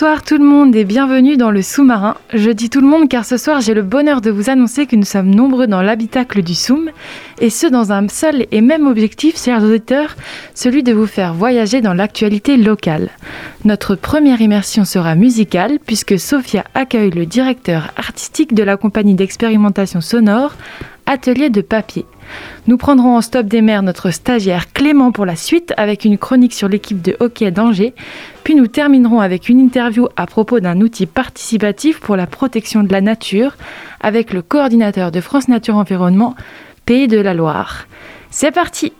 [0.00, 2.14] Bonsoir tout le monde et bienvenue dans le sous-marin.
[2.32, 4.94] Je dis tout le monde car ce soir j'ai le bonheur de vous annoncer que
[4.94, 6.92] nous sommes nombreux dans l'habitacle du Soum
[7.40, 10.14] et ce dans un seul et même objectif, chers auditeurs,
[10.54, 13.10] celui de vous faire voyager dans l'actualité locale.
[13.64, 20.00] Notre première immersion sera musicale puisque Sophia accueille le directeur artistique de la compagnie d'expérimentation
[20.00, 20.54] sonore
[21.06, 22.06] Atelier de papier.
[22.68, 26.52] Nous prendrons en stop des mers notre stagiaire Clément pour la suite avec une chronique
[26.52, 27.94] sur l'équipe de hockey d'Angers.
[28.44, 32.92] Puis nous terminerons avec une interview à propos d'un outil participatif pour la protection de
[32.92, 33.56] la nature
[34.02, 36.34] avec le coordinateur de France Nature Environnement,
[36.84, 37.86] Pays de la Loire.
[38.30, 38.92] C'est parti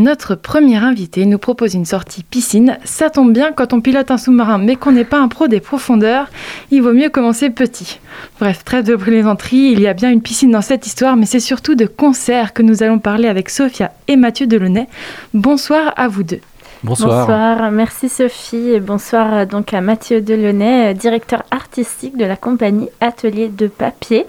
[0.00, 2.78] Notre premier invité nous propose une sortie piscine.
[2.84, 5.60] Ça tombe bien, quand on pilote un sous-marin mais qu'on n'est pas un pro des
[5.60, 6.30] profondeurs,
[6.70, 8.00] il vaut mieux commencer petit.
[8.38, 11.38] Bref, trêve de plaisanterie, il y a bien une piscine dans cette histoire, mais c'est
[11.38, 14.88] surtout de concerts que nous allons parler avec Sophia et Mathieu Delaunay.
[15.34, 16.40] Bonsoir à vous deux.
[16.82, 17.26] Bonsoir.
[17.26, 23.48] Bonsoir, merci Sophie et bonsoir donc à Mathieu Delaunay, directeur artistique de la compagnie Atelier
[23.48, 24.24] de Papier.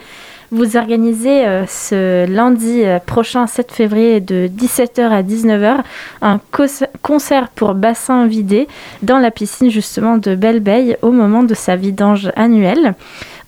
[0.53, 5.77] Vous organisez euh, ce lundi euh, prochain, 7 février, de 17h à 19h,
[6.21, 6.41] un
[7.01, 8.67] concert pour bassin vidé
[9.01, 12.95] dans la piscine justement de Belle au moment de sa vidange annuelle.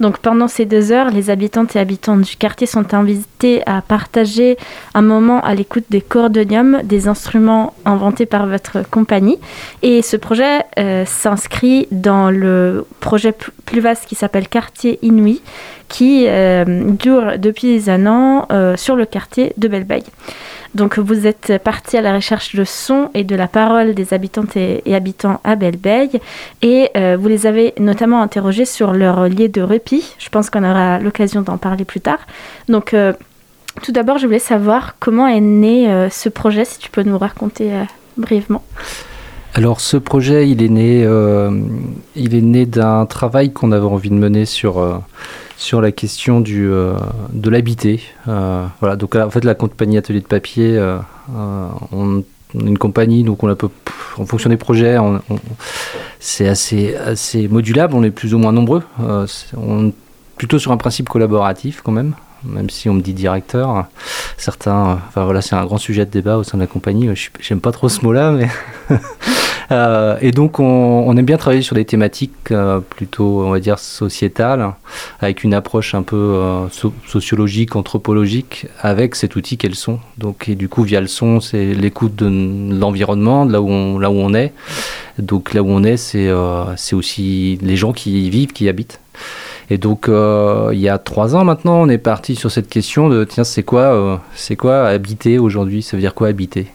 [0.04, 4.58] Donc pendant ces deux heures, les habitantes et habitants du quartier sont invités à partager
[4.94, 9.38] un moment à l'écoute des cordoniums, des instruments inventés par votre compagnie.
[9.82, 13.34] Et ce projet euh, s'inscrit dans le projet
[13.64, 15.42] plus vaste qui s'appelle Quartier Inouï,
[15.88, 19.86] qui euh, dure depuis un an euh, sur le quartier de Belle
[20.76, 24.58] donc vous êtes parti à la recherche de son et de la parole des habitantes
[24.58, 25.78] et, habitants à belle
[26.62, 30.16] et euh, vous les avez notamment interrogés sur leur lieu de répit.
[30.18, 32.20] Je pense qu'on aura l'occasion d'en parler plus tard.
[32.70, 33.14] Donc euh,
[33.84, 37.18] tout d'abord, je voulais savoir comment est né euh, ce projet, si tu peux nous
[37.18, 37.72] raconter
[38.18, 38.64] brièvement.
[39.54, 41.08] Alors ce projet, il est né,
[42.16, 45.04] il est né d'un travail qu'on avait envie de mener sur
[45.64, 46.94] sur la question du, euh,
[47.32, 48.02] de l'habiter.
[48.28, 51.00] Euh, voilà, donc en fait la compagnie Atelier de Papier, euh,
[51.94, 53.70] on, une compagnie, donc on a peu,
[54.18, 54.98] en fonction des projets,
[56.20, 58.84] c'est assez, assez modulable, on est plus ou moins nombreux.
[60.36, 62.14] plutôt sur un principe collaboratif quand même
[62.46, 63.86] même si on me dit directeur.
[64.38, 67.10] Certains, enfin voilà, c'est un grand sujet de débat au sein de la compagnie.
[67.40, 68.50] J'aime pas trop ce mot-là, mais
[69.72, 73.80] Euh, et donc, on, aime bien travailler sur des thématiques euh, plutôt, on va dire,
[73.80, 74.74] sociétales,
[75.20, 76.68] avec une approche un peu euh,
[77.08, 80.00] sociologique, anthropologique, avec cet outil qu'est le son.
[80.18, 82.28] Donc, et du coup, via le son, c'est l'écoute de
[82.78, 84.54] l'environnement, de là où on, là où on est.
[85.20, 86.32] Donc, là où on est, c'est
[86.94, 89.00] aussi les gens qui y vivent, qui y habitent.
[89.70, 93.24] Et donc, il y a trois ans maintenant, on est parti sur cette question de
[93.24, 95.82] tiens, c'est quoi, c'est quoi habiter aujourd'hui?
[95.82, 96.68] Ça veut dire quoi habiter?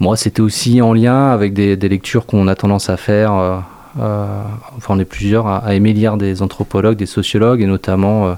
[0.00, 3.32] Moi, c'était aussi en lien avec des, lectures qu'on a tendance à faire.
[3.34, 3.58] Euh,
[4.00, 4.42] euh,
[4.76, 8.34] enfin, on est plusieurs à, aimer lire des anthropologues, des sociologues, et notamment euh,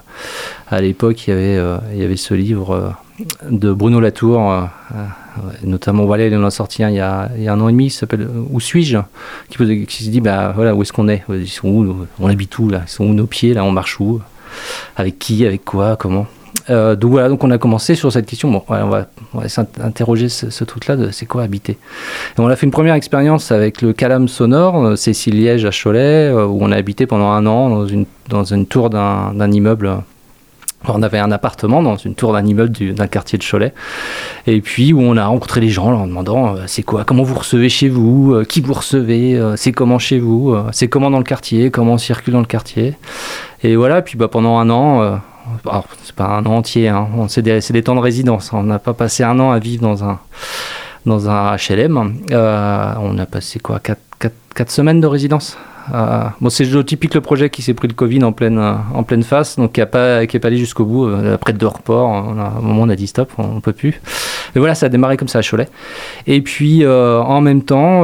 [0.69, 2.93] à l'époque, il, y avait, il y avait ce livre
[3.49, 4.69] de Bruno Latour,
[5.63, 7.69] notamment voilà, il en a sorti un il y a, il y a un an
[7.69, 8.99] et demi, qui s'appelle Où suis-je?
[9.49, 12.69] Qui, se dit bah voilà où est-ce qu'on est, Ils sont où On habite où
[12.69, 12.83] là?
[12.85, 13.63] Ils sont où nos pieds là?
[13.63, 14.21] On marche où?
[14.95, 15.45] Avec qui?
[15.45, 15.95] Avec quoi?
[15.95, 16.27] Comment?
[16.69, 18.51] Euh, donc voilà, donc on a commencé sur cette question.
[18.51, 19.07] Bon, on va,
[19.47, 21.77] s'interroger ce, truc-là de c'est quoi habiter.
[22.37, 26.29] On a fait une première expérience avec le Calam Sonore, euh, Cécile Liège à Cholet,
[26.29, 27.85] euh, où on a habité pendant un an
[28.29, 29.97] dans une, tour d'un immeuble.
[30.89, 33.73] On avait un appartement dans une tour d'un immeuble d'un quartier de Cholet.
[34.45, 37.67] Et puis où on a rencontré les gens en demandant c'est quoi, comment vous recevez
[37.67, 41.93] chez vous, qui vous recevez, c'est comment chez vous, c'est comment dans le quartier, comment
[41.93, 42.93] on circule dans le quartier.
[43.63, 45.19] Et voilà, puis bah, pendant un an,
[46.03, 47.07] c'est pas un an entier, hein.
[47.27, 48.51] c'est des, temps de résidence.
[48.53, 50.19] On n'a pas passé un an à vivre dans un,
[51.05, 52.21] dans un HLM.
[52.31, 55.57] Euh, on a passé quoi 4, semaines de résidence?
[55.93, 59.55] Euh, c'est typique le projet qui s'est pris le Covid en pleine, en pleine face,
[59.55, 61.07] donc qui n'est pas, pas allé jusqu'au bout.
[61.07, 64.01] Euh, après deux reports, à un moment on a dit stop, on ne peut plus.
[64.53, 65.69] Mais voilà, ça a démarré comme ça à Cholet.
[66.25, 68.03] Et puis en même temps,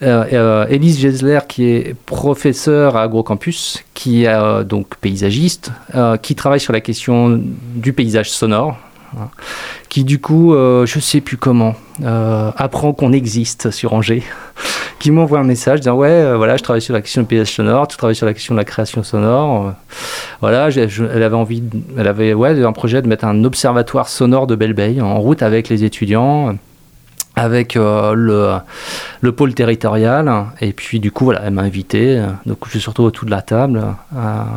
[0.00, 5.72] Elise Gessler, qui est professeure à AgroCampus, qui est donc paysagiste,
[6.22, 7.40] qui travaille sur la question
[7.74, 8.76] du paysage sonore,
[9.16, 9.28] hein,
[9.88, 14.22] qui du coup, je sais plus comment, apprend qu'on existe sur Angers
[14.98, 17.52] qui m'envoie un message disant ouais euh, voilà je travaille sur la question du paysage
[17.52, 19.70] sonore tu travailles sur la question de la création sonore euh,
[20.40, 21.62] voilà elle avait envie
[21.96, 25.68] elle avait ouais un projet de mettre un observatoire sonore de Belle en route avec
[25.68, 26.56] les étudiants
[27.36, 28.54] avec euh, le,
[29.20, 30.32] le, pôle territorial.
[30.60, 32.22] Et puis, du coup, voilà, elle m'a invité.
[32.46, 33.82] Donc, je suis surtout autour de la table.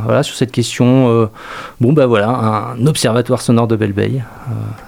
[0.06, 1.30] voilà, sur cette question,
[1.82, 3.94] bon, ben voilà, un observatoire sonore de Belle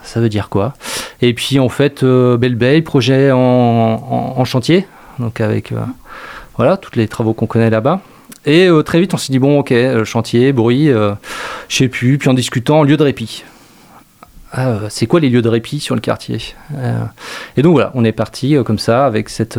[0.04, 0.74] ça veut dire quoi?
[1.22, 4.88] Et puis, en fait, Belle projet en, en chantier
[5.22, 5.80] donc avec euh,
[6.58, 8.02] voilà, tous les travaux qu'on connaît là-bas.
[8.46, 11.16] Et euh, très vite, on s'est dit, bon, ok, euh, chantier, bruit, je
[11.70, 13.44] sais plus, puis en discutant, lieu de répit.
[14.54, 16.40] Ah, c'est quoi les lieux de répit sur le quartier
[17.56, 19.58] Et donc voilà, on est parti comme ça avec cette,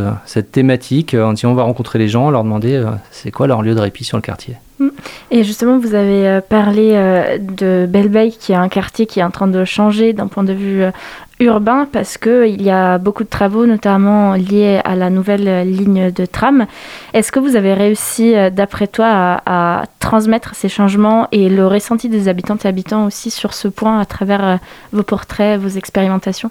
[0.53, 4.05] thématique, en on va rencontrer les gens, leur demander c'est quoi leur lieu de répit
[4.05, 4.57] sur le quartier.
[4.79, 4.89] Mm.
[5.31, 6.93] Et justement, vous avez parlé
[7.41, 10.53] de Belle qui est un quartier qui est en train de changer d'un point de
[10.53, 10.85] vue
[11.43, 16.27] urbain parce qu'il y a beaucoup de travaux, notamment liés à la nouvelle ligne de
[16.27, 16.67] tram.
[17.13, 22.09] Est-ce que vous avez réussi, euh, d'après toi, à, transmettre ces changements et le ressenti
[22.09, 24.57] des habitantes et habitants aussi sur ce point à travers euh,
[24.93, 26.51] vos portraits, vos expérimentations?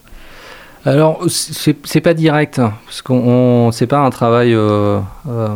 [0.84, 5.00] Alors, c'est pas direct, hein, parce qu'on c'est pas un travail, euh,
[5.30, 5.48] euh,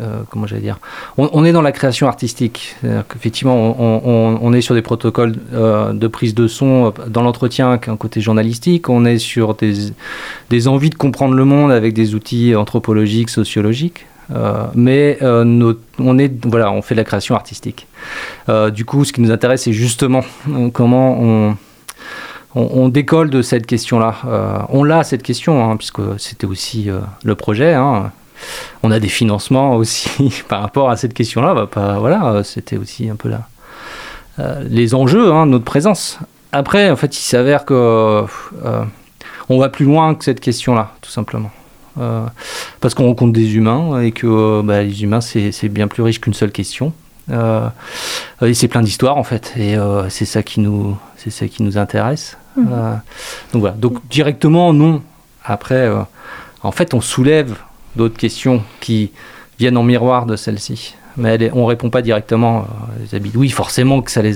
[0.00, 0.78] euh, comment j'allais dire,
[1.18, 2.76] on, est dans la création artistique.
[3.14, 8.88] Effectivement, on, est sur des protocoles de prise de son dans l'entretien, qu'un côté journalistique.
[8.88, 9.92] On est sur des,
[10.48, 14.06] des envies de comprendre le monde avec des outils anthropologiques, sociologiques.
[14.74, 17.86] mais on est voilà, on fait de la création artistique.
[18.72, 20.22] du coup, ce qui nous intéresse, c'est justement
[20.72, 21.56] comment on
[22.54, 24.16] on, décolle de cette question-là.
[24.26, 27.74] Euh, on l'a cette question, hein, puisque c'était aussi euh, le projet.
[27.74, 28.10] Hein.
[28.82, 31.68] On a des financements aussi par rapport à cette question-là.
[31.72, 33.30] Bah, voilà, c'était aussi un peu
[34.68, 36.18] les enjeux hein, notre présence.
[36.52, 38.24] Après, en fait, il s'avère que
[39.48, 41.50] on va plus loin que cette question-là, tout simplement.
[42.80, 46.34] parce qu'on rencontre des humains et que bah, les humains, c'est bien plus riche qu'une
[46.34, 46.92] seule question.
[47.30, 49.76] Et c'est plein d'histoires en fait, et
[50.08, 52.36] c'est ça qui nous, c'est ça qui nous intéresse.
[52.56, 52.68] Mhm.
[52.72, 52.94] Euh,
[53.52, 53.76] donc voilà.
[53.76, 55.02] Donc directement, non.
[55.44, 56.02] Après, euh,
[56.62, 57.56] en fait, on soulève
[57.96, 59.12] d'autres questions qui
[59.58, 60.94] viennent en miroir de celle-ci.
[61.16, 62.60] Mais on on répond pas directement.
[62.60, 63.32] Euh, les habits.
[63.34, 64.34] Oui, forcément que ça les,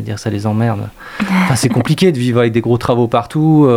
[0.00, 0.88] dire, ça les emmerde.
[1.20, 3.68] Enfin, c'est compliqué de vivre avec des gros travaux partout.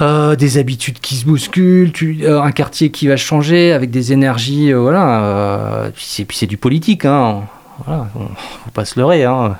[0.00, 1.92] Des habitudes qui se bousculent,
[2.26, 5.90] un quartier qui va changer avec des énergies, voilà.
[5.94, 7.42] puis c'est du politique, hein.
[7.84, 9.56] Voilà, faut pas se leurrer, hein.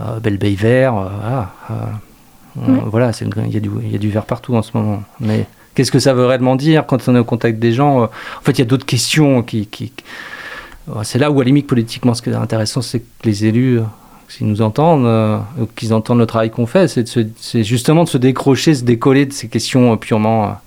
[0.00, 1.50] Euh, Belle vert, euh, voilà.
[1.70, 5.02] Euh, voilà, il y, a du, il y a du vert partout en ce moment.
[5.20, 8.08] Mais qu'est-ce que ça veut réellement dire quand on est au contact des gens En
[8.42, 9.68] fait, il y a d'autres questions qui.
[11.02, 13.80] c'est là où, à la limite, politiquement, ce qui est intéressant, c'est que les élus,
[14.28, 15.42] s'ils nous entendent,
[15.76, 19.48] qu'ils entendent le travail qu'on fait, c'est justement de se décrocher, se décoller de ces
[19.48, 20.58] questions purement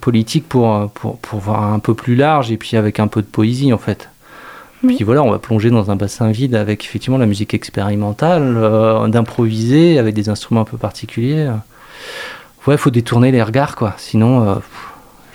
[0.00, 3.26] politiques pour, pour, pour voir un peu plus large et puis avec un peu de
[3.26, 4.08] poésie, en fait.
[4.86, 9.08] Puis voilà, on va plonger dans un bassin vide avec effectivement la musique expérimentale, euh,
[9.08, 11.50] d'improviser avec des instruments un peu particuliers.
[12.66, 13.94] Ouais, il faut détourner les regards, quoi.
[13.98, 14.54] Sinon, euh,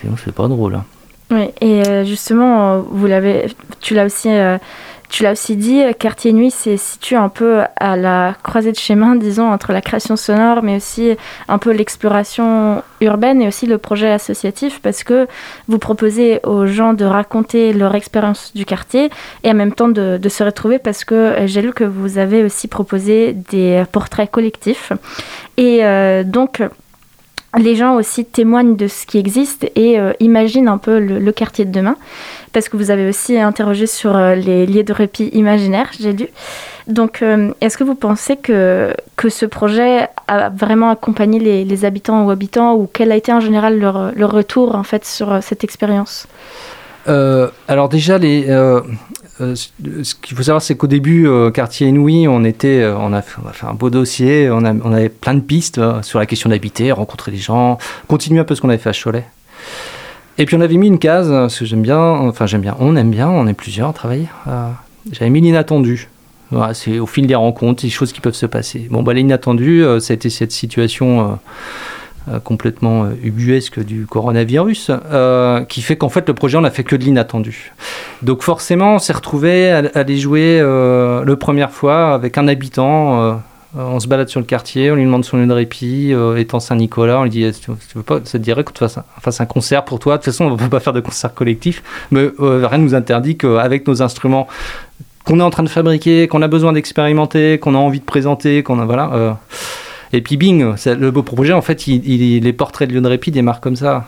[0.02, 0.76] sinon c'est pas drôle.
[0.76, 0.86] Hein.
[1.32, 3.48] Oui, et euh, justement, vous l'avez,
[3.80, 4.30] tu l'as aussi
[5.10, 9.16] tu l'as aussi dit, Quartier Nuit se situe un peu à la croisée de chemin,
[9.16, 14.12] disons, entre la création sonore, mais aussi un peu l'exploration urbaine et aussi le projet
[14.12, 15.28] associatif, parce que
[15.68, 19.10] vous proposez aux gens de raconter leur expérience du quartier
[19.44, 22.68] et en même temps de, se retrouver, parce que j'ai lu que vous avez aussi
[22.68, 24.94] proposé des portraits collectifs.
[25.58, 26.62] Et euh, donc,
[27.58, 31.66] les gens aussi témoignent de ce qui existe et euh, imaginent un peu le, quartier
[31.66, 31.96] de demain,
[32.54, 36.28] parce que vous avez aussi interrogé sur euh, les lieux de répit imaginaires, j'ai lu.
[36.88, 42.26] Donc, euh, est-ce que vous pensez que, que ce projet a vraiment accompagné les, habitants
[42.26, 45.64] ou habitants, ou quel a été en général leur, leur retour en fait sur cette
[45.64, 46.28] expérience?
[47.10, 48.46] Alors déjà, les,
[49.42, 53.14] euh, ce qu'il faut savoir, c'est qu'au début, euh, Quartier Inouï, on, était, euh, on,
[53.14, 57.32] a fait, un beau dossier, on, avait plein de pistes sur la question d'habiter, rencontrer
[57.32, 59.26] des gens, continuer un peu ce qu'on avait fait à Cholet.
[60.38, 62.96] Et puis on avait mis une case, parce que j'aime bien, enfin j'aime bien, on
[62.96, 64.28] aime bien, on est plusieurs à travailler.
[65.12, 66.10] J'avais mis l'inattendu.
[66.74, 68.88] c'est au fil des rencontres, des choses qui peuvent se passer.
[68.90, 71.34] Bon, bah, l'inattendu, ça a été cette situation euh,
[72.44, 76.84] complètement euh, ubuesque du coronavirus, euh, qui fait qu'en fait le projet on n'a fait
[76.84, 77.74] que de l'inattendu.
[78.22, 83.42] Donc forcément on s'est retrouvé à, aller jouer la première fois avec un habitant
[83.76, 87.20] on se balade sur le quartier, on lui demande son lieu de répit, étant Saint-Nicolas,
[87.20, 88.88] on lui dit tu, veux pas, ça te dirait qu'on te
[89.22, 91.34] fasse un, concert pour toi De toute façon, on ne peut pas faire de concert
[91.34, 94.48] collectif, mais rien ne nous interdit qu'avec nos instruments
[95.24, 98.64] qu'on est en train de fabriquer, qu'on a besoin d'expérimenter, qu'on a envie de présenter,
[98.64, 99.38] qu'on a voilà.
[100.14, 103.62] Et puis bing, le beau projet en fait, il, les portraits de de répit démarrent
[103.62, 104.06] comme ça.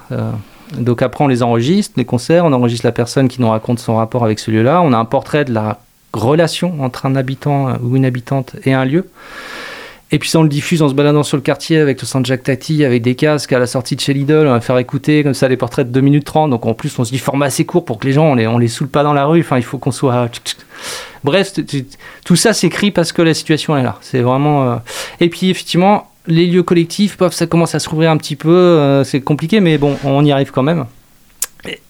[0.78, 3.98] Donc après, on les enregistre, les concerts, on enregistre la personne qui nous raconte son
[3.98, 4.82] rapport avec ce lieu-là.
[4.82, 5.80] On a un portrait de la
[6.14, 9.10] relation entre un habitant ou une habitante et un lieu.
[10.14, 12.26] Et puis ça, on le diffuse en se baladant sur le quartier avec le San
[12.26, 14.46] Jacques Tati, avec des casques à la sortie de chez Lidl.
[14.46, 16.50] On va faire écouter comme ça les portraits de 2 minutes 30.
[16.50, 18.46] Donc en plus, on se dit format assez court pour que les gens, on les,
[18.46, 19.40] on les saoule pas dans la rue.
[19.40, 20.30] Enfin, il faut qu'on soit.
[21.24, 21.54] Bref,
[22.26, 24.00] tout ça s'écrit parce que la situation est là.
[24.02, 24.64] C'est vraiment.
[24.64, 24.76] Euh,
[25.22, 29.06] et puis effectivement, les lieux collectifs, ça commence à se rouvrir un petit peu, euh,
[29.06, 30.86] c'est compliqué, mais bon, on y arrive quand même.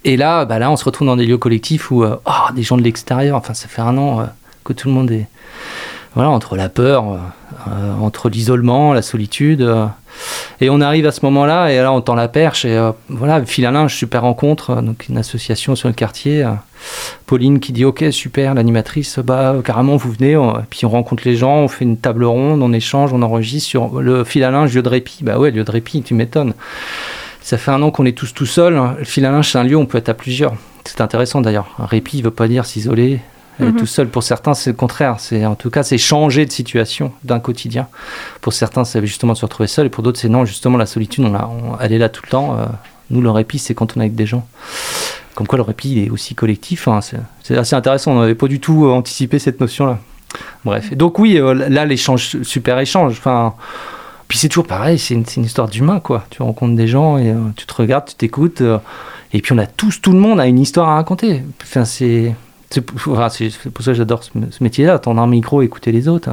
[0.03, 2.61] Et, là, bah là, on se retrouve dans des lieux collectifs où euh, oh, des
[2.61, 4.27] gens de l'extérieur, enfin, ça fait un an
[4.63, 5.27] que tout le monde est.
[6.15, 7.05] Voilà, entre la peur,
[8.01, 9.65] entre l'isolement, la solitude.
[10.59, 13.65] et on arrive à ce moment-là, et là, on tend la perche, et voilà, fil
[13.65, 16.45] à linge, super rencontre, donc une association sur le quartier.
[17.25, 20.37] Pauline qui dit ok super l'animatrice bah carrément vous venez
[20.69, 24.01] puis on rencontre les gens on fait une table ronde on échange on enregistre sur
[24.01, 25.19] le fil à linge lieu de répit.
[25.21, 26.53] Bah ouais lieu de répit tu m'étonnes.
[27.41, 29.63] Ça fait un an qu'on est tous tout seuls le fil à linge c'est un
[29.63, 30.53] lieu où on peut être à plusieurs.
[30.85, 31.67] C'est intéressant d'ailleurs.
[31.79, 33.19] Un répit ne veut pas dire s'isoler
[33.65, 33.75] mhm.
[33.75, 37.11] tout seul pour certains c'est le contraire c'est en tout cas c'est changer de situation
[37.23, 37.87] d'un quotidien
[38.41, 41.23] pour certains c'est justement se retrouver seul et pour d'autres c'est non justement la solitude
[41.25, 41.49] on, a,
[41.81, 42.65] elle est là tout le temps euh,
[43.09, 44.45] nous le répit c'est quand on est avec des gens
[45.35, 46.87] comme quoi le répit est aussi collectif.
[46.87, 46.99] Hein,
[47.43, 48.11] c'est assez intéressant.
[48.11, 49.99] On n'avait pas du tout euh, anticipé cette notion-là.
[50.65, 50.93] Bref.
[50.95, 53.13] Donc oui, euh, là l'échange, super échange.
[53.17, 53.53] Enfin,
[54.27, 54.99] puis c'est toujours pareil.
[54.99, 56.25] C'est une, histoire d'humain, quoi.
[56.29, 58.61] Tu rencontres des gens et euh, tu te regardes, tu t'écoutes.
[59.33, 61.43] et puis on a tous, tout le monde a une histoire à raconter.
[61.63, 62.35] Enfin, c'est
[62.71, 64.31] c'est pour ça que j'adore ce,
[64.63, 64.99] métier-là.
[64.99, 66.29] Tendre un micro, écouter les autres.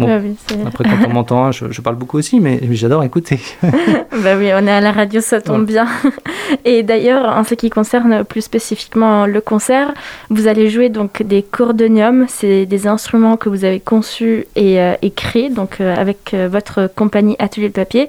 [0.00, 0.18] Ah
[0.66, 3.38] après, quand on m'entend, je, parle beaucoup aussi, mais, j'adore écouter.
[3.62, 5.86] bah oui, on est à la radio, ça tombe bien.
[6.64, 9.94] Et d'ailleurs, en ce qui concerne plus spécifiquement le concert,
[10.30, 12.26] vous allez jouer donc des cordoniums.
[12.28, 16.90] C'est des instruments que vous avez conçus et, euh, créés donc, euh, avec euh, votre
[16.94, 18.08] compagnie Atelier de Papier.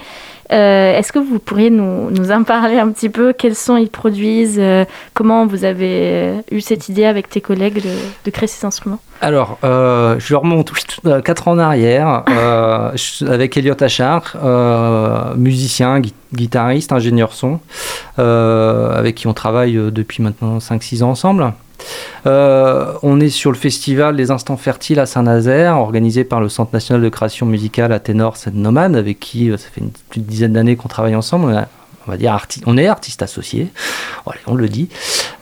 [0.52, 3.34] Euh, est-ce que vous pourriez nous, nous, en parler un petit peu?
[3.34, 4.60] Quels sons ils produisent?
[4.60, 7.82] Euh, Comment vous avez euh, eu cette idée avec tes collègues
[8.26, 10.72] de, créer ces instruments Alors, je remonte
[11.24, 12.24] 4 ans en arrière
[13.28, 14.36] avec Elliot Achard,
[15.38, 16.02] musicien,
[16.34, 17.60] guitariste, ingénieur son,
[18.18, 21.54] avec qui on travaille depuis maintenant 5-6 ans ensemble.
[22.26, 26.72] Euh, on est sur le festival Les Instants Fertiles à Saint-Nazaire, organisé par le Centre
[26.74, 29.92] national de création musicale à ténor Seine Nomade, avec qui euh, ça fait une,
[30.24, 31.68] dizaine d'années qu'on travaille ensemble.
[32.08, 33.70] On, va dire on est artiste associé,
[34.46, 34.90] on le dit.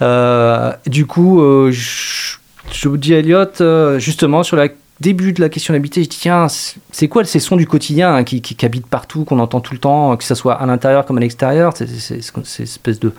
[0.02, 2.38] Euh, du coup, je,
[2.72, 4.70] je, vous dis Elliot, justement sur la
[5.00, 6.48] début de la question d'habiter, je dis tiens,
[6.92, 10.16] c'est quoi ces sons du quotidien hein, qui, habitent partout, qu'on entend tout le temps,
[10.18, 13.12] que ce soit à l'intérieur comme à l'extérieur C'est ces espèces de,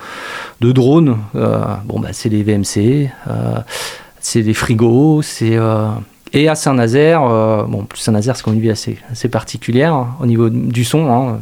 [0.60, 1.18] drones.
[1.34, 3.58] Euh, bon, bah, c'est les VMC, euh,
[4.20, 5.56] c'est les frigos, c'est.
[5.56, 5.88] Euh,
[6.32, 7.20] et à Saint-Nazaire,
[7.68, 11.08] bon, Saint-Nazaire, c'est quand même une assez particulière hein, au niveau du son.
[11.08, 11.38] Hein,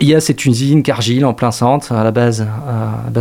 [0.00, 2.46] il y a cette usine Cargill en plein centre, à la base,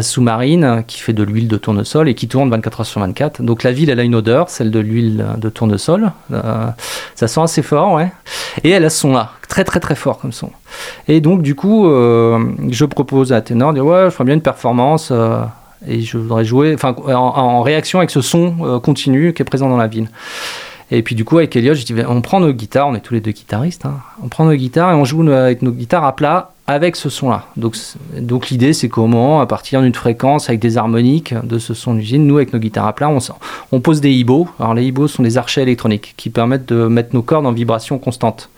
[0.01, 3.43] sous-marine, qui fait de l'huile de tournesol et qui tourne 24 heures sur 24.
[3.43, 6.11] Donc la ville, elle a une odeur, celle de l'huile de tournesol.
[6.31, 6.67] Euh,
[7.15, 8.11] ça sent assez fort, ouais.
[8.63, 10.51] Et elle a ce son-là, très très très fort comme son.
[11.07, 14.35] Et donc du coup, euh, je propose à Ténor de dire ouais, je ferais bien
[14.35, 15.09] une performance.
[15.11, 15.41] Euh,
[15.85, 19.87] et je voudrais jouer en, réaction avec ce son continu qui est présent dans la
[19.87, 20.09] ville.
[20.91, 23.13] Et puis du coup, avec Elliot, je dis, on prend nos guitares, on est tous
[23.13, 23.99] les deux guitaristes, hein.
[24.21, 27.45] on prend nos guitares et on joue avec nos guitares à plat avec ce son-là.
[27.57, 27.75] Donc,
[28.15, 32.27] donc l'idée, c'est comment, à partir d'une fréquence avec des harmoniques de ce son d'usine,
[32.27, 33.17] nous, avec nos guitares à plat, on,
[33.71, 34.47] on pose des hibots.
[34.59, 37.97] Alors les hibots sont des archets électroniques qui permettent de mettre nos cordes en vibration
[37.97, 38.51] constante.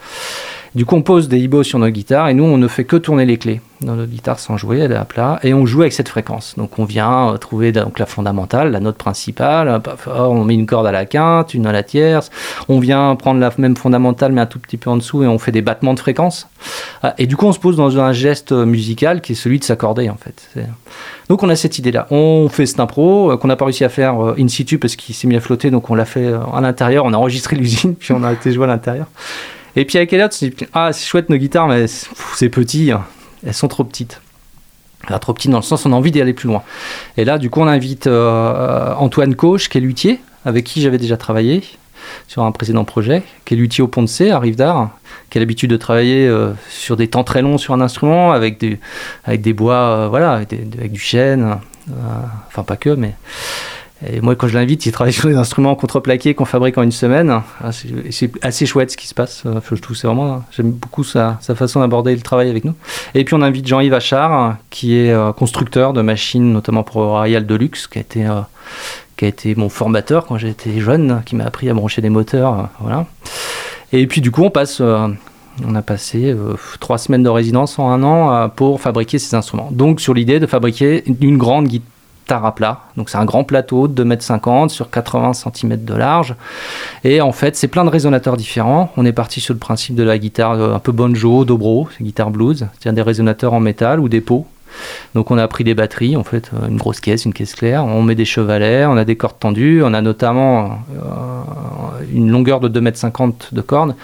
[0.74, 2.96] Du coup, on pose des hibots sur nos guitares et nous, on ne fait que
[2.96, 5.82] tourner les clés dans notre guitare sans jouer, elle est à plat, et on joue
[5.82, 6.56] avec cette fréquence.
[6.58, 10.88] Donc on vient euh, trouver donc, la fondamentale, la note principale, on met une corde
[10.88, 12.30] à la quinte, une à la tierce,
[12.70, 15.40] on vient prendre la même fondamentale mais un tout petit peu en dessous et on
[15.40, 16.48] fait des battements de fréquence.
[17.04, 19.64] Ah, et du coup, on se pose dans un geste musical qui est celui de
[19.64, 20.64] s'accorder en fait.
[21.30, 22.08] Donc on a cette idée-là.
[22.12, 24.96] On fait cette impro euh, qu'on n'a pas réussi à faire euh, in situ parce
[24.96, 27.96] qu'il s'est mis à flotter, donc on l'a fait à l'intérieur, on a enregistré l'usine,
[28.00, 29.08] puis on a été jouer à l'intérieur.
[29.76, 32.92] Et puis avec Elliot, on s'est dit, ah, c'est chouette nos guitares, mais c'est petit,
[32.92, 33.06] hein.
[33.46, 34.22] elles sont trop petites.
[35.22, 36.64] trop petites dans le sens, on a envie d'y aller plus loin.
[37.18, 40.98] Et là, du coup, on invite euh, Antoine Coche, qui est luthier, avec qui j'avais
[40.98, 41.64] déjà travaillé
[42.28, 44.90] sur un précédent projet, qui est luthier au Pont de C, à Rive d'Art,
[45.30, 48.60] qui a l'habitude de travailler euh, sur des temps très longs sur un instrument, avec
[48.60, 48.80] des,
[49.24, 51.58] avec des bois, euh, voilà, avec, du chêne,
[52.48, 53.14] enfin pas que, mais
[54.08, 56.92] Et moi, quand je l'invite, il travaille sur des instruments contreplaqués qu'on fabrique en une
[56.92, 57.42] semaine.
[57.64, 59.44] Ah, c'est assez chouette ce qui se passe.
[59.46, 62.74] Je trouve c'est vraiment, j'aime beaucoup sa, façon d'aborder le travail avec nous.
[63.14, 67.46] Et puis on invite Jean-Yves Achard, qui est euh, constructeur de machines, notamment pour Royal
[67.46, 68.42] Deluxe, qui a été, euh,
[69.18, 72.60] qui a été mon formateur quand j'étais jeune, qui m'a appris à brancher des moteurs.
[72.60, 73.06] Euh, voilà.
[73.94, 74.80] Et puis du coup, on passe.
[74.82, 76.34] on a passé
[76.80, 79.70] trois semaines de résidence en un an pour fabriquer ces instruments.
[79.72, 81.68] Donc sur l'idée de fabriquer une grande
[82.22, 82.82] guitare à plat.
[82.98, 86.36] Donc c'est un grand plateau de 2,50 m sur 80 cm de large.
[87.04, 88.92] Et en fait, c'est plein de résonateurs différents.
[88.98, 92.68] On est parti sur le principe de la guitare un peu banjo, dobro, guitare blues,
[92.80, 94.46] c'est-à-dire des résonateurs en métal ou des pots
[95.16, 97.86] donc on a pris des batteries, en fait, euh, une grosse caisse, une caisse claire,
[97.86, 102.60] on met des chevalets, on a des cordes tendues, on a notamment euh, une longueur
[102.60, 103.96] de 2,50 m de cordes,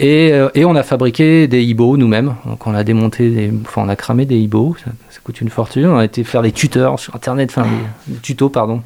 [0.00, 2.34] et, euh, et, on a fabriqué des hibots nous-mêmes.
[2.46, 4.90] Donc on a démonté, des, enfin on a cramé des hibots, ça,
[5.22, 7.68] coûte une fortune, on a été faire des tuteurs sur Internet, enfin
[8.06, 8.82] des, tutos, pardon.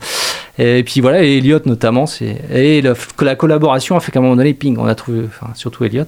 [0.59, 2.05] Et puis voilà, et Elliot notamment,
[2.53, 5.85] et la collaboration a fait qu'à un moment donné, ping, on a trouvé, enfin surtout
[5.85, 6.05] Elliot,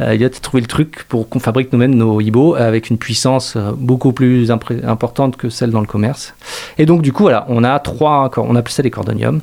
[0.00, 3.54] euh, il a trouvé le truc pour qu'on fabrique nous-mêmes nos hibots avec une puissance
[3.56, 6.34] euh, beaucoup plus importante que celle dans le commerce.
[6.78, 9.40] Et donc, du coup, voilà, on a trois, on appelle ça des cordoniums.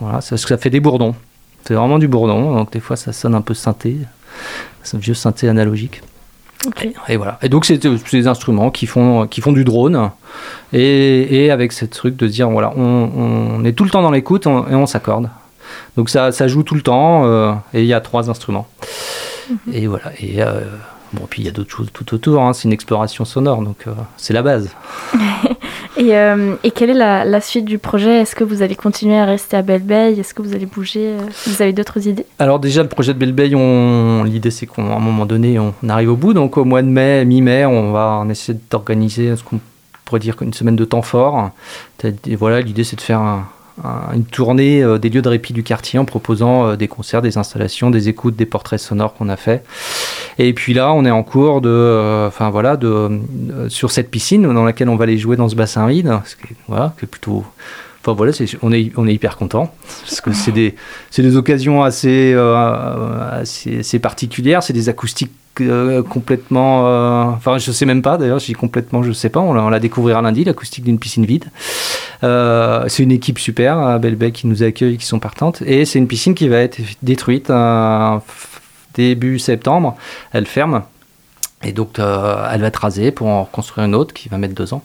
[0.00, 1.14] Voilà, ça, ça fait des bourdons.
[1.64, 3.96] C'est vraiment du bourdon, donc des fois ça sonne un peu synthé,
[4.82, 6.02] c'est un vieux synthé analogique.
[7.08, 7.38] Et, voilà.
[7.42, 10.10] Et donc c'est des instruments qui font, qui font du drone
[10.72, 13.10] et, et, avec ce truc de dire voilà, on,
[13.58, 15.28] on est tout le temps dans l'écoute et on s'accorde.
[15.96, 18.66] Donc ça, ça, joue tout le temps euh, et il y a trois instruments.
[19.50, 19.56] Mhm.
[19.74, 20.12] Et voilà.
[20.20, 20.60] Et euh,
[21.12, 22.42] bon, puis il y a d'autres choses tout autour.
[22.42, 22.52] Hein.
[22.52, 24.70] C'est une exploration sonore, donc euh, c'est la base.
[25.96, 28.20] et, euh, et, quelle est la, la, suite du projet?
[28.20, 31.14] Est-ce que vous allez continuer à rester à Belle Bay Est-ce que vous allez bouger?
[31.46, 32.26] Vous avez d'autres idées?
[32.38, 34.24] Alors déjà, le projet de Belle Bay, on...
[34.24, 36.34] l'idée c'est qu'à un moment donné, on arrive au bout.
[36.34, 39.60] Donc au mois de mai, mi-mai, on va en essayer d'organiser ce qu'on
[40.04, 41.50] pourrait dire une semaine de temps fort.
[42.26, 43.46] Et voilà, l'idée c'est de faire un
[44.14, 47.38] une tournée euh, des lieux de répit du quartier en proposant euh, des concerts, des
[47.38, 49.64] installations, des écoutes, des portraits sonores qu'on a fait.
[50.38, 53.20] Et puis là, on est en cours de, euh, enfin voilà, de,
[53.68, 56.52] sur cette piscine dans laquelle on va aller jouer dans ce bassin vide, ce qui
[56.52, 57.44] est, voilà, plutôt
[58.04, 60.74] Enfin voilà, on, est, on est hyper content parce que c'est des,
[61.16, 65.30] des occasions assez, assez, particulières, c'est des acoustiques
[66.10, 66.80] complètement.
[67.28, 69.38] Enfin, je sais même pas d'ailleurs, je dis complètement, je sais pas.
[69.38, 71.44] On, la découvrira lundi, l'acoustique d'une piscine vide.
[72.24, 75.62] Euh, c'est une équipe super à Belbec qui nous accueille, qui sont partantes.
[75.62, 77.52] Et c'est une piscine qui va être détruite
[78.94, 79.96] début septembre.
[80.32, 80.82] Elle ferme.
[81.64, 84.74] Et donc, elle va être rasée pour en reconstruire une autre qui va mettre deux
[84.74, 84.82] ans.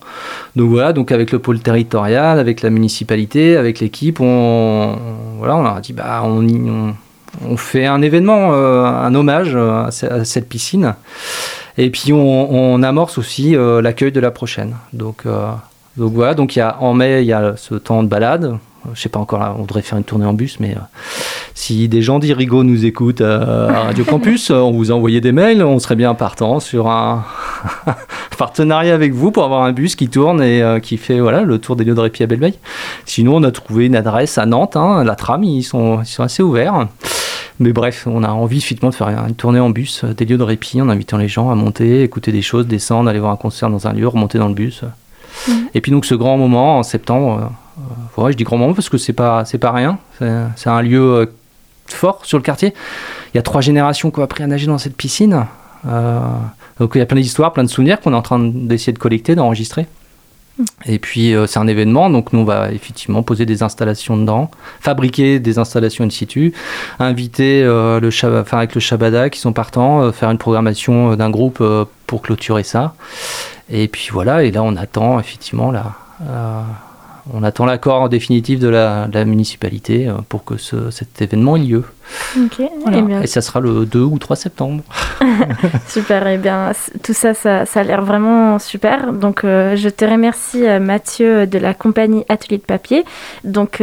[0.56, 4.96] Donc voilà, donc avec le pôle territorial, avec la municipalité, avec l'équipe, on,
[5.38, 10.26] voilà, on leur a dit, bah, on, fait un événement, euh, un hommage euh, à,
[10.26, 10.94] cette piscine.
[11.80, 14.76] Et puis on, amorce aussi euh, l'accueil de la prochaine.
[14.94, 15.24] Donc,
[15.98, 18.58] donc voilà, donc il y a, en mai, il y a ce temps de balade.
[18.94, 20.76] Je sais pas encore, on voudrait faire une tournée en bus, mais
[21.54, 25.62] si des gens d'Irigo nous écoutent à Radio Campus, on vous a envoyé des mails,
[25.62, 27.26] on serait bien partant sur un
[28.38, 31.76] partenariat avec vous pour avoir un bus qui tourne et qui fait voilà, le tour
[31.76, 32.58] des lieux de répit à Belleveille.
[33.06, 36.24] Sinon, on a trouvé une adresse à Nantes, hein, la tram, ils sont, ils sont
[36.24, 36.88] assez ouverts.
[37.60, 40.38] Mais bref, on a envie subitement de faire une tournée en bus, euh, des lieux
[40.38, 43.38] de répit, en invitant les gens à monter, écouter des choses, descendre, aller voir un
[43.38, 44.84] concert dans un lieu, remonter dans le bus.
[45.48, 45.70] Mhm.
[45.74, 47.52] Et puis donc ce grand moment en septembre,
[48.18, 50.82] euh, ouais, je dis grand moment parce que c'est pas c'est pas rien, c'est un
[50.82, 51.26] lieu euh,
[51.88, 52.74] fort sur le quartier.
[53.34, 55.46] Il y a trois générations qui ont appris à nager dans cette piscine.
[55.84, 59.00] donc il y a plein d'histoires, plein de souvenirs qu'on est en train d'essayer de
[59.00, 59.88] collecter, d'enregistrer.
[60.86, 64.50] Et puis euh, c'est un événement, donc nous on va effectivement poser des installations dedans,
[64.80, 66.54] fabriquer des installations in situ,
[67.00, 71.30] inviter euh, le enfin, avec le Shabada qui sont partants, euh, faire une programmation d'un
[71.30, 71.64] groupe
[72.08, 72.96] pour clôturer ça.
[73.70, 75.94] Et puis voilà, et là on attend effectivement là
[77.34, 81.84] on attend l'accord définitif de la, municipalité euh, pour que cet événement ait lieu.
[82.36, 84.84] Eh et, ça sera le 2 ou 3 septembre.
[85.88, 86.72] super, et eh bien
[87.04, 89.14] tout ça, ça, a l'air vraiment super.
[89.14, 93.04] Donc euh, je te remercie euh, Mathieu de la compagnie Atelier de Papier.
[93.44, 93.82] Donc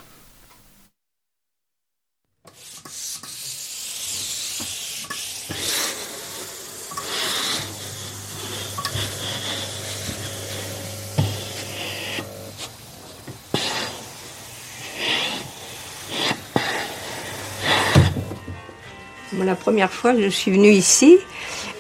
[19.44, 21.18] La première fois que je suis venue ici,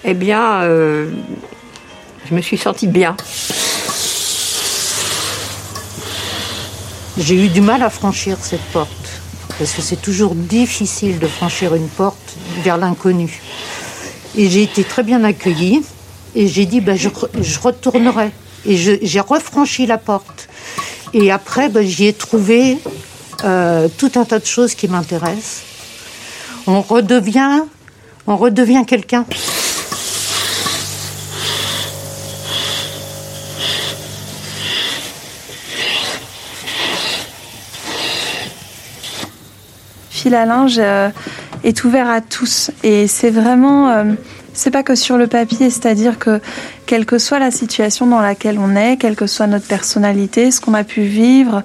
[0.03, 1.09] eh bien, euh,
[2.29, 3.15] je me suis sentie bien.
[7.17, 8.89] J'ai eu du mal à franchir cette porte,
[9.57, 13.41] parce que c'est toujours difficile de franchir une porte vers l'inconnu.
[14.35, 15.81] Et j'ai été très bien accueillie,
[16.35, 17.09] et j'ai dit, ben, je,
[17.59, 18.31] retournerai.
[18.65, 20.47] Et j'ai refranchi la porte.
[21.13, 22.77] Et après, ben, j'y ai trouvé
[23.43, 25.66] euh, tout un tas de choses qui m'intéressent.
[26.69, 27.63] On redevient,
[28.27, 29.25] on redevient quelqu'un.
[40.09, 41.09] Fil à linge euh,
[41.63, 44.03] est ouvert à tous et c'est vraiment euh,
[44.51, 46.41] c'est pas que sur le papier, c'est-à-dire que
[46.85, 50.59] quelle que soit la situation dans laquelle on est, quelle que soit notre personnalité, ce
[50.59, 51.63] qu'on a pu vivre,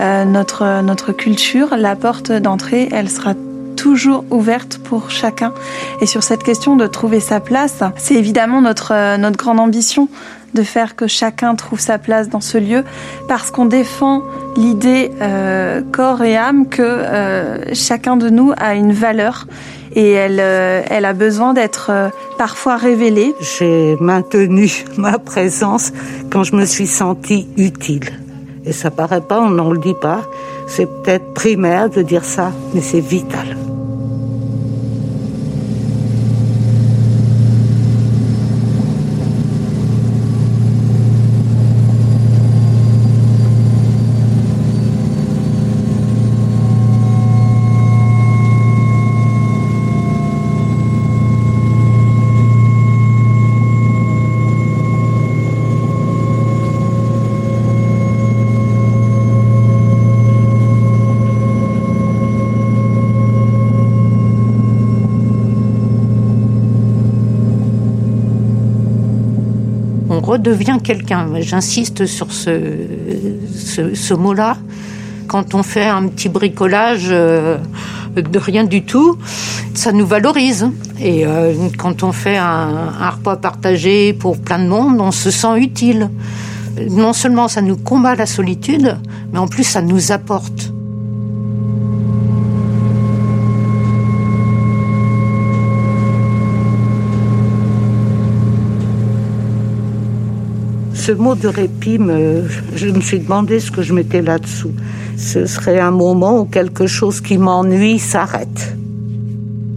[0.00, 3.34] euh, notre, notre culture, la porte d'entrée, elle sera
[3.80, 5.52] toujours ouverte pour chacun.
[6.00, 10.08] Et sur cette question de trouver sa place, c'est évidemment notre, euh, notre grande ambition
[10.54, 12.84] de faire que chacun trouve sa place dans ce lieu,
[13.28, 14.22] parce qu'on défend
[14.56, 17.04] l'idée euh, corps et âme que
[17.72, 19.46] chacun de nous a une valeur
[19.94, 23.34] et elle, euh, elle a besoin d'être euh, parfois révélée.
[23.40, 25.92] J'ai maintenu ma présence
[26.30, 28.10] quand je me suis sentie utile.
[28.64, 30.22] Et ça paraît pas, on n'en le dit pas.
[30.70, 33.56] C'est peut-être primaire de dire ça, mais c'est vital.
[70.40, 71.28] Redevient quelqu'un.
[71.40, 72.50] J'insiste sur ce,
[73.94, 74.56] ce, mot-là.
[75.26, 77.58] Quand on fait un petit bricolage euh,
[78.16, 79.18] de rien du tout,
[79.74, 80.70] ça nous valorise.
[80.98, 85.30] Et euh, quand on fait un, un repas partagé pour plein de monde, on se
[85.30, 86.10] sent utile.
[86.88, 88.96] Non seulement ça nous combat la solitude,
[89.32, 90.69] mais en plus ça nous apporte.
[101.00, 101.98] Ce mot de répit,
[102.76, 104.72] je me suis demandé ce que je mettais là-dessous.
[105.16, 108.76] Ce serait un moment où quelque chose qui m'ennuie s'arrête.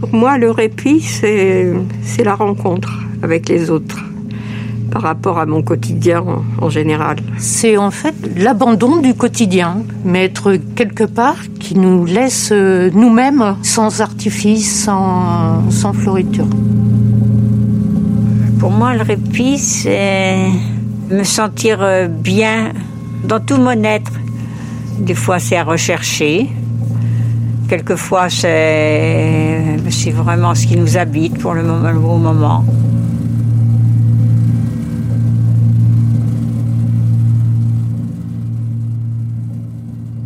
[0.00, 1.72] Pour moi, le répit, c'est
[2.22, 4.04] la rencontre avec les autres
[4.90, 6.22] par rapport à mon quotidien
[6.60, 7.16] en, général.
[7.38, 13.56] C'est en fait l'abandon du quotidien, mais être quelque part qui nous laisse euh, nous-mêmes
[13.62, 16.46] sans artifice, sans, sans floriture.
[18.60, 20.48] Pour moi, le répit, c'est
[21.10, 22.72] me sentir euh, bien
[23.24, 24.12] dans tout mon être.
[24.98, 26.48] Des fois, c'est à rechercher.
[27.68, 29.76] Quelquefois, c'est,
[30.12, 32.64] vraiment ce qui nous habite pour le moment, le bon moment.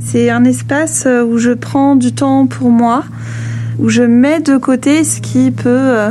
[0.01, 3.05] C'est un espace euh, où je prends du temps pour moi,
[3.79, 6.11] où je mets de côté ce qui peut euh,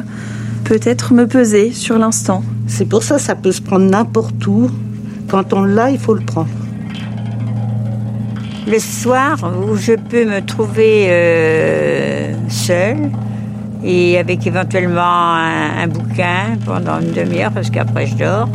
[0.64, 2.44] peut-être me peser sur l'instant.
[2.68, 4.70] C'est pour ça ça peut se prendre n'importe où.
[5.30, 6.48] Quand on l'a, il faut le prendre.
[8.68, 13.10] Le soir, où je peux me trouver euh, seule
[13.84, 18.50] et avec éventuellement un, bouquin pendant une demi-heure parce qu'après je dors.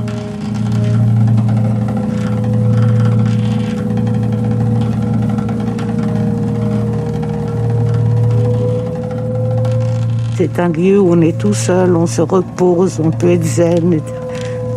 [10.36, 14.00] C'est un lieu où on est tout seul, on se repose, on peut être zen.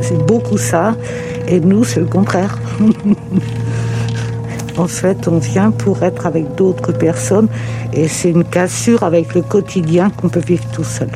[0.01, 0.95] C'est beaucoup ça.
[1.47, 2.57] Et nous, c'est le contraire.
[4.77, 7.47] en fait, on vient pour être avec d'autres personnes
[7.93, 11.09] et c'est une cassure avec le quotidien qu'on peut vivre tout seul.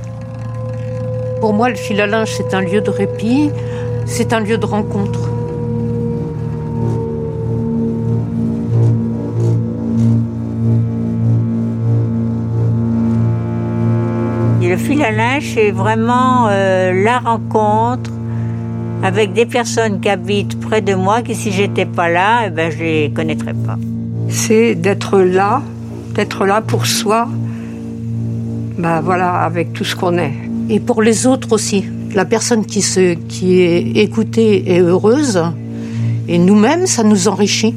[1.42, 3.52] Pour moi, le fil à linge, c'est un lieu de répit,
[4.06, 5.29] c'est un lieu de rencontre.
[15.04, 18.12] À linge, c'est vraiment euh, la rencontre
[19.04, 22.72] avec des personnes qui habitent près de moi, qui si j'étais pas là, eh ben,
[22.72, 23.78] je les connaîtrais pas.
[24.28, 25.62] C'est d'être là,
[26.16, 27.28] d'être là pour soi,
[28.78, 30.34] ben voilà, avec tout ce qu'on est.
[30.70, 31.86] Et pour les autres aussi.
[32.14, 35.44] La personne qui, se, qui est écoutée et heureuse,
[36.28, 37.76] et nous-mêmes, ça nous enrichit.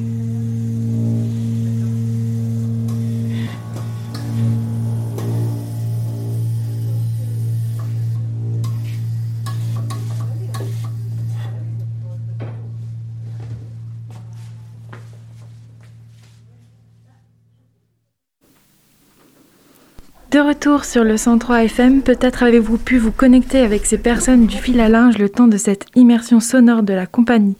[20.32, 24.56] De retour sur le 103 FM, peut-être avez-vous pu vous connecter avec ces personnes du
[24.56, 27.54] fil à linge le temps de cette immersion sonore de la compagnie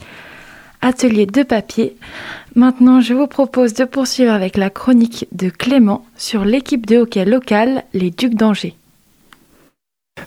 [0.81, 1.95] Atelier de papier.
[2.55, 7.27] Maintenant, je vous propose de poursuivre avec la chronique de Clément sur l'équipe de hockey
[7.27, 8.75] locale, les Ducs d'Angers.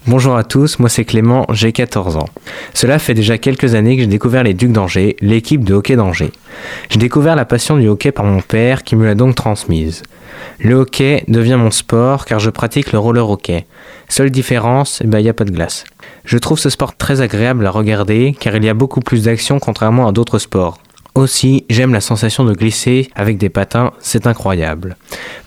[0.05, 2.29] Bonjour à tous, moi c'est Clément, j'ai 14 ans.
[2.75, 6.31] Cela fait déjà quelques années que j'ai découvert les Ducs d'Angers, l'équipe de hockey d'Angers.
[6.91, 10.03] J'ai découvert la passion du hockey par mon père qui me l'a donc transmise.
[10.59, 13.65] Le hockey devient mon sport car je pratique le roller hockey.
[14.09, 15.83] Seule différence, il eh n'y ben, a pas de glace.
[16.23, 19.59] Je trouve ce sport très agréable à regarder car il y a beaucoup plus d'action
[19.59, 20.79] contrairement à d'autres sports.
[21.15, 24.97] Aussi, j'aime la sensation de glisser avec des patins, c'est incroyable.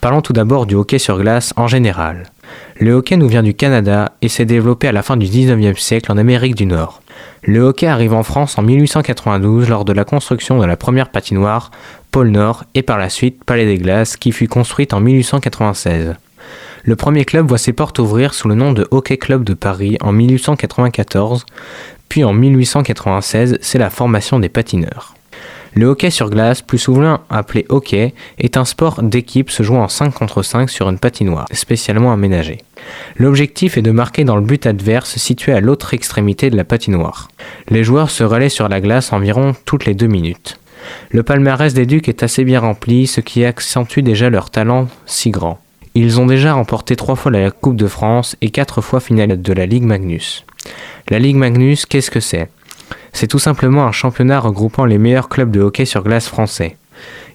[0.01, 2.25] Parlons tout d'abord du hockey sur glace en général.
[2.81, 6.11] Le hockey nous vient du Canada et s'est développé à la fin du 19e siècle
[6.11, 7.03] en Amérique du Nord.
[7.43, 11.71] Le hockey arrive en France en 1892 lors de la construction de la première patinoire,
[12.13, 16.15] Pôle Nord, et par la suite Palais des Glaces, qui fut construite en 1896.
[16.85, 19.99] Le premier club voit ses portes ouvrir sous le nom de Hockey Club de Paris
[20.01, 21.45] en 1894,
[22.09, 25.18] puis en 1896, c'est la formation des patineurs.
[25.75, 29.89] Le hockey sur glace, plus souvent appelé hockey, est un sport d'équipe se jouant en
[29.89, 32.59] 5 contre 5 sur une patinoire, spécialement aménagée.
[33.17, 37.29] L'objectif est de marquer dans le but adverse situé à l'autre extrémité de la patinoire.
[37.69, 40.59] Les joueurs se relaient sur la glace environ toutes les deux minutes.
[41.11, 45.31] Le palmarès des Ducs est assez bien rempli, ce qui accentue déjà leur talent si
[45.31, 45.59] grand.
[45.95, 49.53] Ils ont déjà remporté trois fois la Coupe de France et quatre fois finale de
[49.53, 50.45] la Ligue Magnus.
[51.09, 52.49] La Ligue Magnus, qu'est-ce que c'est?
[53.13, 56.77] C'est tout simplement un championnat regroupant les meilleurs clubs de hockey sur glace français.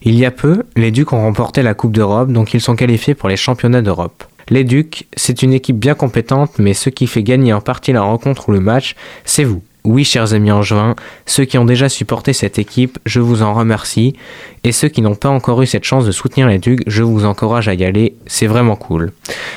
[0.02, 3.16] Il y a peu, les Ducs ont remporté la Coupe d'Europe, donc ils sont qualifiés
[3.16, 4.24] pour les championnats d'Europe.
[4.50, 8.02] Les Ducs, c'est une équipe bien compétente, mais ce qui fait gagner en partie la
[8.02, 9.64] rencontre ou le match, c'est vous.
[9.86, 14.16] Oui, chers amis angevins, ceux qui ont déjà supporté cette équipe, je vous en remercie.
[14.64, 17.26] Et ceux qui n'ont pas encore eu cette chance de soutenir les Ducs, je vous
[17.26, 19.12] encourage à y aller, c'est vraiment cool.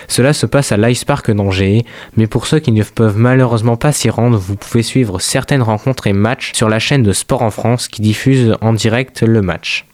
[0.08, 1.84] Cela se passe à l'Ice Park d'Angers,
[2.16, 6.08] mais pour ceux qui ne peuvent malheureusement pas s'y rendre, vous pouvez suivre certaines rencontres
[6.08, 9.86] et matchs sur la chaîne de Sport en France qui diffuse en direct le match.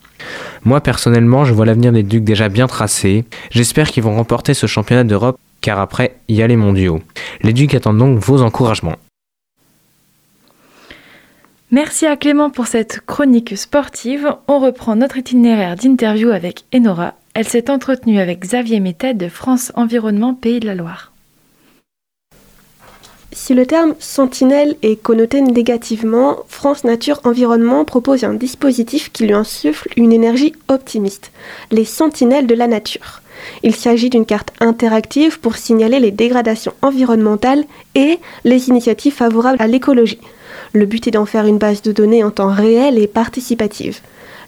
[0.65, 3.27] Moi personnellement, je vois l'avenir des Ducs déjà bien tracé.
[3.51, 7.01] J'espère qu'ils vont remporter ce championnat d'Europe car après, y a les mondiaux.
[7.43, 8.97] Les Ducs attendent donc vos encouragements.
[11.75, 14.37] Merci à Clément pour cette chronique sportive.
[14.47, 17.15] On reprend notre itinéraire d'interview avec Enora.
[17.33, 21.13] Elle s'est entretenue avec Xavier Métet de France Environnement Pays de la Loire.
[23.33, 29.33] Si le terme sentinelle est connoté négativement, France Nature Environnement propose un dispositif qui lui
[29.33, 31.33] insuffle une énergie optimiste,
[31.71, 33.23] les sentinelles de la nature.
[33.63, 39.67] Il s'agit d'une carte interactive pour signaler les dégradations environnementales et les initiatives favorables à
[39.67, 40.21] l'écologie.
[40.73, 44.01] Le but est d'en faire une base de données en temps réel et participative.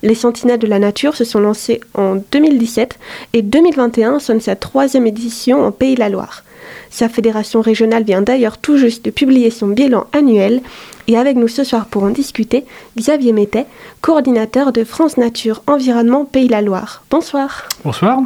[0.02, 2.98] Les Sentinelles de la Nature se sont lancées en 2017
[3.32, 6.44] et 2021 sonne sa troisième édition en Pays de la Loire.
[6.90, 10.62] Sa fédération régionale vient d'ailleurs tout juste de publier son bilan annuel
[11.08, 12.64] et avec nous ce soir pour en discuter,
[12.96, 13.66] Xavier Mettet,
[14.00, 17.02] coordinateur de France Nature Environnement Pays de la Loire.
[17.10, 17.68] Bonsoir.
[17.84, 18.20] Bonsoir.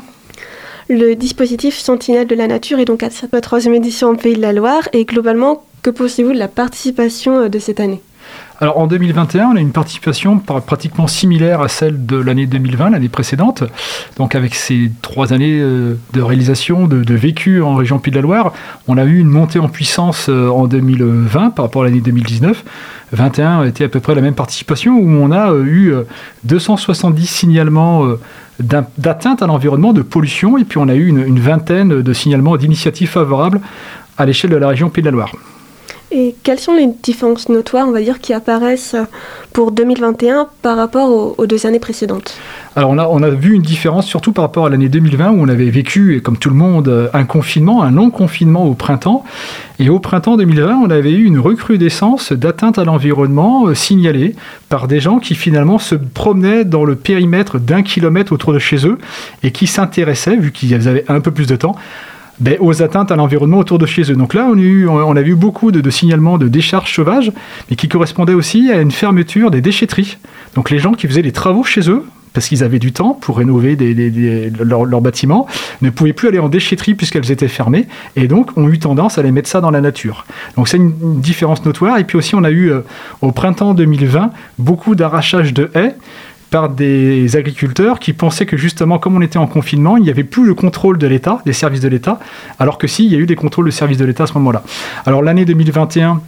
[0.89, 4.41] Le dispositif Sentinelle de la Nature est donc à sa troisième édition en Pays de
[4.41, 8.01] la Loire et globalement, que pensez-vous de la participation euh, de cette année?
[8.61, 13.09] Alors en 2021, on a une participation pratiquement similaire à celle de l'année 2020, l'année
[13.09, 13.63] précédente.
[14.17, 18.23] Donc avec ces trois années euh, de réalisation, de, vécu en région Pays de la
[18.23, 18.53] Loire,
[18.89, 22.65] on a eu une montée en puissance euh, en 2020 par rapport à l'année 2019.
[23.13, 25.95] 21 était à peu près la même participation où on a eu
[26.45, 28.07] 270 signalements
[28.61, 32.59] d'atteinte à l'environnement, de pollution, et puis on a eu une, une vingtaine de signalements
[32.59, 33.63] d'initiatives favorables
[34.19, 35.33] à l'échelle de la région Pays de la Loire.
[36.11, 38.97] Et quelles sont les différences notoires, on va dire, qui apparaissent
[39.53, 42.35] pour 2021 par rapport aux, deux années précédentes?
[42.77, 45.43] Alors on a, on a vu une différence surtout par rapport à l'année 2020 où
[45.43, 49.25] on avait vécu, comme tout le monde, un confinement, un long confinement au printemps.
[49.81, 54.35] Et au printemps 2020, on avait eu une recrudescence d'atteinte à l'environnement euh, signalée
[54.69, 58.87] par des gens qui finalement se promenaient dans le périmètre d'un kilomètre autour de chez
[58.87, 58.99] eux
[59.43, 61.77] et qui s'intéressaient, vu qu'ils avaient un peu plus de temps,
[62.41, 64.17] ben, aux atteintes à l'environnement autour de chez eux.
[64.17, 67.33] Donc là, on a, eu, vu beaucoup de, signalements de décharges sauvages,
[67.69, 70.19] mais qui correspondaient aussi à une fermeture des déchetteries.
[70.55, 73.39] Donc les gens qui faisaient les travaux chez eux, parce qu'ils avaient du temps pour
[73.39, 73.77] rénover
[74.61, 75.47] leurs bâtiments,
[75.83, 79.23] ne pouvaient plus aller en déchetterie puisqu'elles étaient fermées, et donc ont eu tendance à
[79.23, 80.25] les mettre ça dans la nature.
[80.57, 81.99] Donc c'est une, différence notoire.
[81.99, 82.81] Et puis aussi, on a eu euh,
[83.23, 85.97] au printemps 2020 beaucoup d'arrachage de haies
[86.51, 90.25] par des agriculteurs qui pensaient que justement, comme on était en confinement, il n'y avait
[90.25, 92.19] plus le contrôle de l'État, des services de l'État,
[92.59, 94.35] alors que si, il y a eu des contrôles de services de l'État à ce
[94.35, 94.63] moment-là.
[95.05, 96.21] Alors l'année 2021,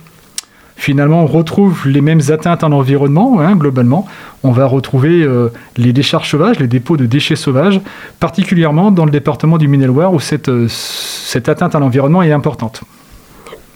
[0.76, 4.06] finalement, on retrouve les mêmes atteintes à l'environnement, hein, globalement.
[4.42, 7.80] On va retrouver euh, les décharges sauvages, les dépôts de déchets sauvages,
[8.18, 12.83] particulièrement dans le département du Maine-et-Loire où cette, euh, cette atteinte à l'environnement est importante.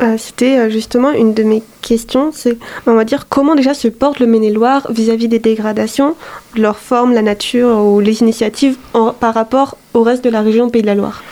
[0.00, 3.86] Euh, C'était euh, justement une de mes questions, c'est on va dire comment déjà se
[3.86, 6.16] porte le Maine-et-Loire vis-à-vis des dégradations,
[6.56, 8.76] leur forme, la nature ou les initiatives
[9.20, 11.22] par rapport au reste de la région Pays de la Loire?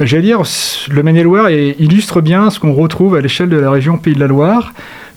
[0.00, 0.42] J'allais dire,
[0.90, 4.28] le Maine-et-Loire illustre bien ce qu'on retrouve à l'échelle de la région Pays de la
[4.28, 4.72] Loire.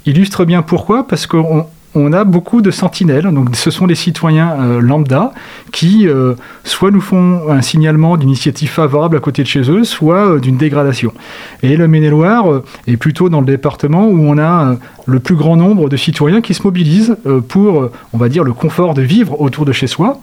[0.05, 1.07] Illustre bien pourquoi?
[1.07, 1.65] Parce qu'on
[1.95, 5.33] on a beaucoup de sentinelles, donc ce sont les citoyens euh, lambda
[5.71, 10.35] qui euh, soit nous font un signalement d'initiative favorable à côté de chez eux, soit
[10.35, 11.13] euh, d'une dégradation.
[11.61, 14.75] Et le Maine-et-Loire est plutôt dans le département où on a
[15.05, 17.17] le plus grand nombre de citoyens qui se mobilisent
[17.49, 20.19] pour, on va dire, le confort de vivre autour de chez soi.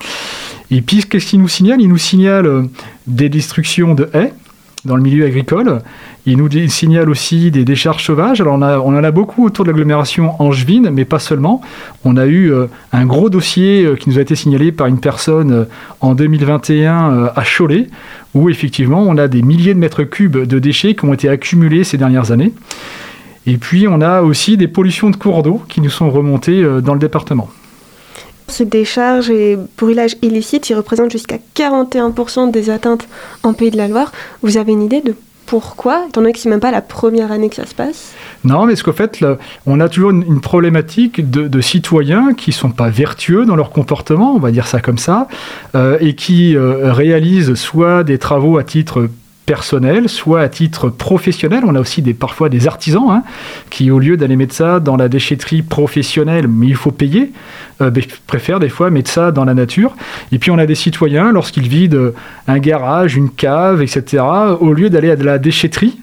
[0.71, 2.63] Et puis, qu'est-ce qu'il nous signale Il nous signale euh,
[3.07, 4.33] des destructions de haies
[4.85, 5.81] dans le milieu agricole.
[6.27, 8.41] Il nous signale aussi des décharges sauvages.
[8.41, 11.61] Alors, on, en a beaucoup autour de l'agglomération angevine, mais pas seulement.
[12.05, 15.01] On a eu euh, un gros dossier euh, qui nous a été signalé par une
[15.01, 15.65] personne euh,
[16.01, 17.89] en 2021 euh, à Cholet,
[18.35, 21.85] où effectivement, on a des milliers de mètres cubes de déchets qui ont été accumulés
[21.85, 22.53] ces dernières années.
[23.47, 26.93] Et puis, on a aussi des pollutions de cours d'eau qui nous sont remontées dans
[26.93, 27.49] le département.
[28.51, 33.07] Ces décharges et brûlages illicites, ils représentent jusqu'à 41% des atteintes
[33.43, 34.13] en Pays de la Loire.
[34.43, 35.15] Vous avez une idée de
[35.51, 38.13] pourquoi, étant donné que c'est même pas la première année que ça se passe?
[38.45, 39.25] Non, mais parce qu'en fait,
[39.67, 44.39] on a toujours une, problématique de, citoyens qui sont pas vertueux dans leur comportement, on
[44.39, 45.27] va dire ça comme ça,
[45.75, 49.09] euh, et qui euh, réalisent soit des travaux à titre
[49.47, 51.65] personnel, soit à titre professionnel.
[51.67, 53.23] On a aussi des, parfois des artisans hein,
[53.69, 57.33] qui, au lieu d'aller mettre ça dans la déchetterie professionnelle, mais il faut payer,
[57.81, 59.97] euh, ben, préfèrent des fois mettre ça dans la nature.
[60.33, 62.11] Et puis on a des citoyens, lorsqu'ils vident
[62.47, 64.23] un garage, une cave, etc.,
[64.61, 65.99] au lieu d'aller à de la déchetterie,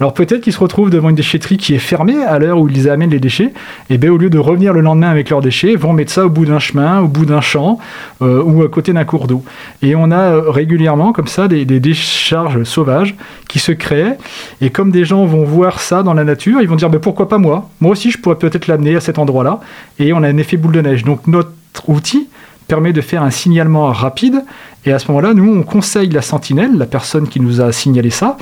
[0.00, 2.88] alors peut-être qu'ils se retrouvent devant une déchetterie qui est fermée à l'heure où ils
[2.88, 3.52] amènent les déchets,
[3.88, 6.30] et bien au lieu de revenir le lendemain avec leurs déchets, vont mettre ça au
[6.30, 7.78] bout d'un chemin, au bout d'un champ
[8.22, 9.42] euh, ou à côté d'un cours d'eau.
[9.82, 13.16] Et on a euh, régulièrement comme ça des, décharges sauvages
[13.48, 14.16] qui se créent,
[14.60, 17.28] et comme des gens vont voir ça dans la nature, ils vont dire ben, pourquoi
[17.28, 17.70] pas moi?
[17.80, 19.60] Moi aussi je pourrais peut-être l'amener à cet endroit-là,
[19.98, 21.04] et on a un effet boule de neige.
[21.04, 21.52] Donc notre
[21.88, 22.28] outil
[22.68, 24.42] permet de faire un signalement rapide.
[24.84, 28.10] Et à ce moment-là, nous, on conseille la sentinelle, la personne qui nous a signalé
[28.10, 28.36] ça.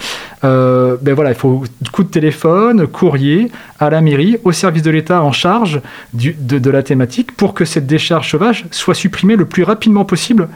[0.45, 4.91] Euh, ben voilà, il faut coup de téléphone, courrier, à la mairie, au service de
[4.91, 5.81] l'État en charge
[6.13, 10.49] du- de, la thématique pour que cette décharge sauvage soit supprimée le plus rapidement possible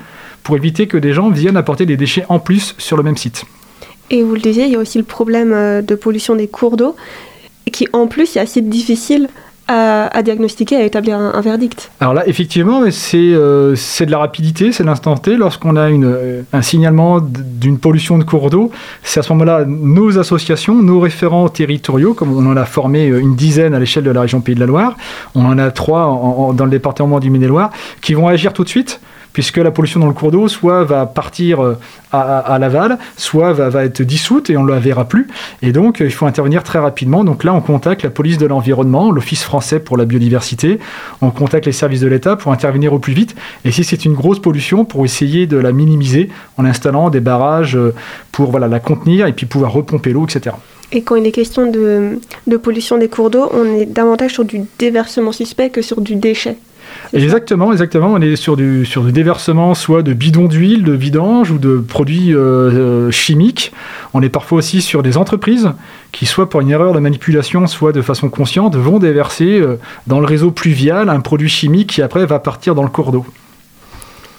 [0.42, 3.44] pour éviter que des gens viennent apporter des déchets en plus sur le même site.
[4.10, 6.76] Et vous le disiez, il y a aussi le problème euh, de pollution des cours
[6.76, 6.96] d'eau,
[7.70, 9.28] qui en plus est assez difficile
[9.68, 11.90] à, diagnostiquer, à établir un, verdict.
[12.00, 15.36] Alors là, effectivement, c'est euh, c'est de la rapidité, c'est l'instant T.
[15.36, 18.70] Lorsqu'on a une, euh, un signalement d'une pollution de cours d'eau,
[19.02, 23.20] c'est à ce moment-là nos associations, nos référents territoriaux, comme on en a formé euh,
[23.20, 24.96] une dizaine à l'échelle de la région Pays de la Loire,
[25.34, 29.00] on en a trois dans le département du Maine-et-Loire, qui vont agir tout de suite
[29.32, 31.78] puisque la pollution dans le cours d'eau soit va partir euh,
[32.12, 35.28] à, l'aval, soit va, être dissoute et on ne la verra plus.
[35.62, 37.24] Et donc, euh, il faut intervenir très rapidement.
[37.24, 40.78] Donc là, on contacte la police de l'environnement, l'Office français pour la biodiversité,
[41.20, 43.36] on contacte les services de l'État pour intervenir au plus vite.
[43.64, 47.76] Et si c'est une grosse pollution, pour essayer de la minimiser en installant des barrages
[47.76, 47.94] euh,
[48.32, 50.56] pour voilà, la contenir et puis pouvoir repomper l'eau, etc.
[50.90, 54.62] Et quand il est question de pollution des cours d'eau, on est davantage sur du
[54.78, 56.56] déversement suspect que sur du déchet.
[57.12, 58.12] Exactement, exactement.
[58.12, 61.78] On est sur du, sur du déversement soit de bidons d'huile, de vidange ou de
[61.78, 63.72] produits euh, euh, chimiques.
[64.14, 65.70] On est parfois aussi sur des entreprises
[66.12, 70.20] qui, soit pour une erreur de manipulation, soit de façon consciente, vont déverser euh, dans
[70.20, 73.24] le réseau pluvial un produit chimique qui après va partir dans le cours d'eau.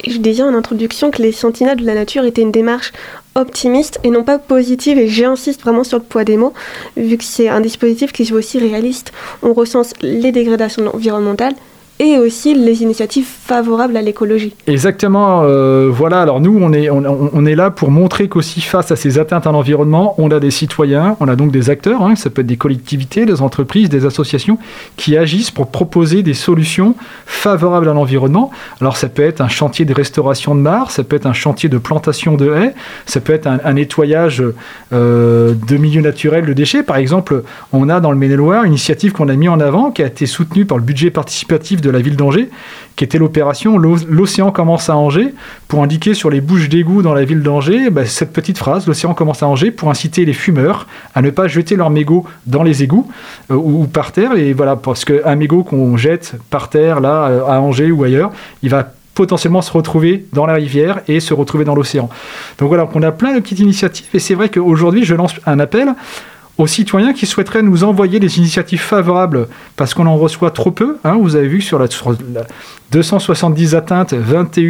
[0.08, 2.94] Je disais en introduction que les sentinelles de la nature étaient une démarche
[3.36, 6.54] optimiste et non pas positive, et j'insiste vraiment sur le poids des mots,
[6.96, 9.12] vu que c'est un dispositif qui est aussi réaliste.
[9.44, 11.56] On recense les dégradations environnementales
[12.00, 14.54] et aussi les initiatives favorables à l'écologie.
[14.68, 16.22] Exactement, euh, voilà.
[16.22, 19.52] Alors nous, on est, on, est là pour montrer qu'aussi face à ces atteintes à
[19.52, 22.58] l'environnement, on a des citoyens, on a donc des acteurs, hein, ça peut être des
[22.58, 24.58] collectivités, des entreprises, des associations
[24.96, 26.96] qui agissent pour proposer des solutions
[27.26, 28.50] favorables à l'environnement.
[28.80, 31.68] Alors ça peut être un chantier de restauration de mares, ça peut être un chantier
[31.68, 32.74] de plantation de haies,
[33.06, 34.42] ça peut être un, nettoyage
[34.94, 36.84] euh, de milieux naturels de déchets.
[36.84, 37.44] Par exemple,
[37.74, 40.26] on a dans le Maine-et-Loire une initiative qu'on a mis en avant, qui a été
[40.26, 42.50] soutenue par le budget participatif de la ville d'Angers,
[42.96, 45.34] qui était l'opération L'o- L'océan commence à Angers,
[45.68, 49.14] pour indiquer sur les bouches d'égout dans la ville d'Angers bah, cette petite phrase, l'océan
[49.14, 52.84] commence à Angers, pour inciter les fumeurs à ne pas jeter leurs mégots dans les
[52.84, 53.10] égouts
[53.52, 54.34] euh, ou, ou par terre.
[54.38, 58.32] Et voilà, parce qu'un mégot qu'on jette par terre, là, euh, à Angers ou ailleurs,
[58.64, 62.08] il va potentiellement se retrouver dans la rivière et se retrouver dans l'océan.
[62.58, 65.60] Donc voilà, on a plein de petites initiatives et c'est vrai qu'aujourd'hui je lance un
[65.60, 65.90] appel
[66.60, 69.48] aux citoyens qui souhaiteraient nous envoyer des initiatives favorables,
[69.78, 70.98] parce qu'on en reçoit trop peu.
[71.06, 71.18] Hein.
[71.20, 71.88] vous avez vu sur la,
[72.92, 74.70] 270 atteintes, 21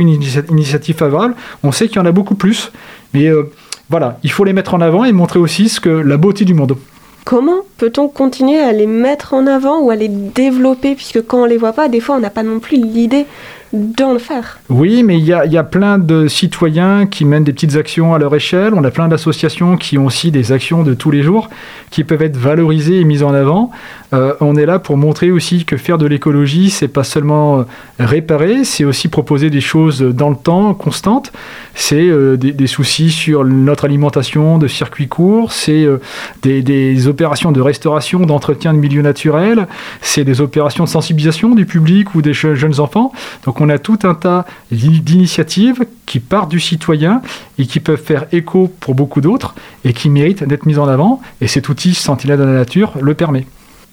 [0.51, 2.71] initiatives favorables, on sait qu'il y en a beaucoup plus.
[3.15, 3.49] Mais euh,
[3.89, 6.53] voilà, il faut les mettre en avant et montrer aussi ce que la beauté du
[6.53, 6.77] monde.
[7.25, 10.93] Comment peut-on continuer à les mettre en avant ou à les développer?
[10.93, 13.25] Puisque quand on les voit pas, des fois on n'a pas non plus l'idée
[13.73, 14.59] d'en faire.
[14.69, 18.33] Oui, mais il y a, plein de citoyens qui mènent des petites actions à leur
[18.35, 18.73] échelle.
[18.73, 21.49] On a plein d'associations qui ont aussi des actions de tous les jours
[21.91, 23.71] qui peuvent être valorisées et mises en avant.
[24.13, 27.63] Euh, on est là pour montrer aussi que faire de l'écologie, c'est pas seulement euh,
[27.99, 31.31] réparer, c'est aussi proposer des choses dans le temps, constantes.
[31.75, 35.87] C'est euh, des, soucis sur notre alimentation de circuits courts, c'est
[36.41, 39.67] des, des, opérations de restauration, d'entretien de milieux naturels,
[40.01, 43.11] c'est des opérations de sensibilisation du public ou des jeunes enfants.
[43.45, 47.21] Donc on a tout un tas d'initiatives qui partent du citoyen
[47.57, 49.55] et qui peuvent faire écho pour beaucoup d'autres
[49.85, 51.21] et qui méritent d'être mises en avant.
[51.41, 53.45] Et cet outil Sentinelle de la nature le permet.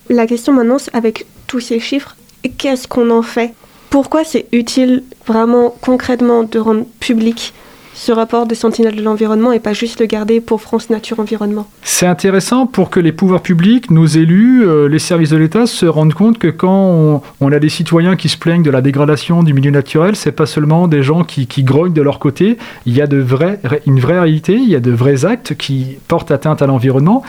[0.09, 2.17] La question maintenant, avec tous ces chiffres,
[2.59, 3.55] qu'est-ce qu'on en fait?
[3.91, 7.53] Pourquoi c'est utile vraiment concrètement de rendre public
[7.97, 11.67] ce rapport de Sentinelle de l'environnement et pas juste le garder pour France Nature Environnement.
[11.83, 15.87] C'est intéressant pour que les pouvoirs publics, nos élus, euh, les services de l'État se
[15.87, 19.55] rendent compte que quand on, a des citoyens qui se plaignent de la dégradation du
[19.55, 23.07] milieu naturel, c'est pas seulement des gens qui, grognent de leur côté, il y a
[23.07, 27.23] une vraie réalité, il y a de vrais actes qui portent atteinte à l'environnement.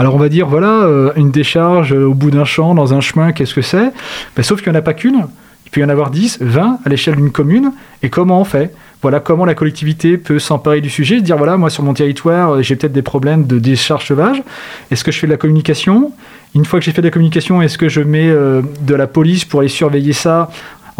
[0.00, 3.30] Alors on va dire, voilà, euh, une décharge au bout d'un champ, dans un chemin,
[3.30, 3.92] qu'est-ce que c'est?
[4.34, 5.26] Ben, Sauf qu'il n'y en a pas qu'une,
[5.66, 8.72] il peut y en avoir 10, 20 à l'échelle d'une commune, et comment on fait?
[9.00, 12.62] Voilà comment la collectivité peut s'emparer du sujet, dire voilà, moi sur mon territoire, euh,
[12.62, 14.42] j'ai peut-être des problèmes de décharge sauvage.
[14.90, 16.12] Est-ce que je fais de la communication?
[16.54, 19.06] Une fois que j'ai fait de la communication, est-ce que je mets euh, de la
[19.06, 20.50] police pour aller surveiller ça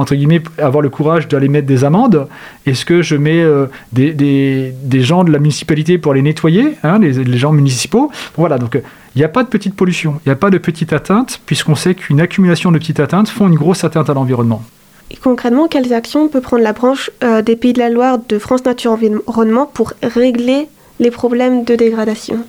[0.01, 2.29] entre guillemets, avoir le courage d'aller mettre des amendes?
[2.67, 7.15] Est-ce que je mets euh, des, gens de la municipalité pour les nettoyer, hein, les,
[7.15, 8.13] les, gens municipaux?
[8.37, 8.81] Voilà, donc
[9.17, 11.75] il n'y a pas de petite pollution, il n'y a pas de petite atteinte, puisqu'on
[11.75, 14.63] sait qu'une accumulation de petites atteintes font une grosse atteinte à l'environnement
[15.17, 18.65] concrètement, quelles actions peut prendre la branche euh, des Pays de la Loire de France
[18.65, 20.69] Nature Environnement pour régler
[21.01, 22.45] les problèmes de dégradation?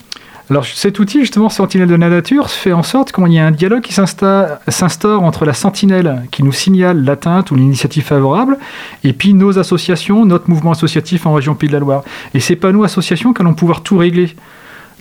[0.49, 3.51] Alors cet outil, justement, Sentinelle de la Nature, fait en sorte qu'il y ait un
[3.51, 8.57] dialogue qui s'instaure entre la sentinelle qui nous signale l'atteinte ou l'initiative favorable,
[9.03, 12.03] et puis nos associations, notre mouvement associatif en région Pays de la Loire.
[12.33, 14.35] Et c'est pas nous, associations, qui allons pouvoir tout régler.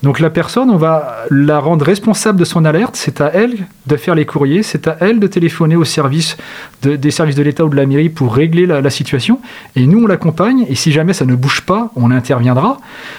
[0.03, 2.94] Donc la personne, on va la rendre responsable de son alerte.
[2.94, 6.36] C'est à elle de faire les courriers, c'est à elle de téléphoner au service
[6.82, 9.40] des services de l'État ou de la mairie pour régler la, situation.
[9.74, 10.66] Et nous, on l'accompagne.
[10.68, 12.78] Et si jamais ça ne bouge pas, on interviendra.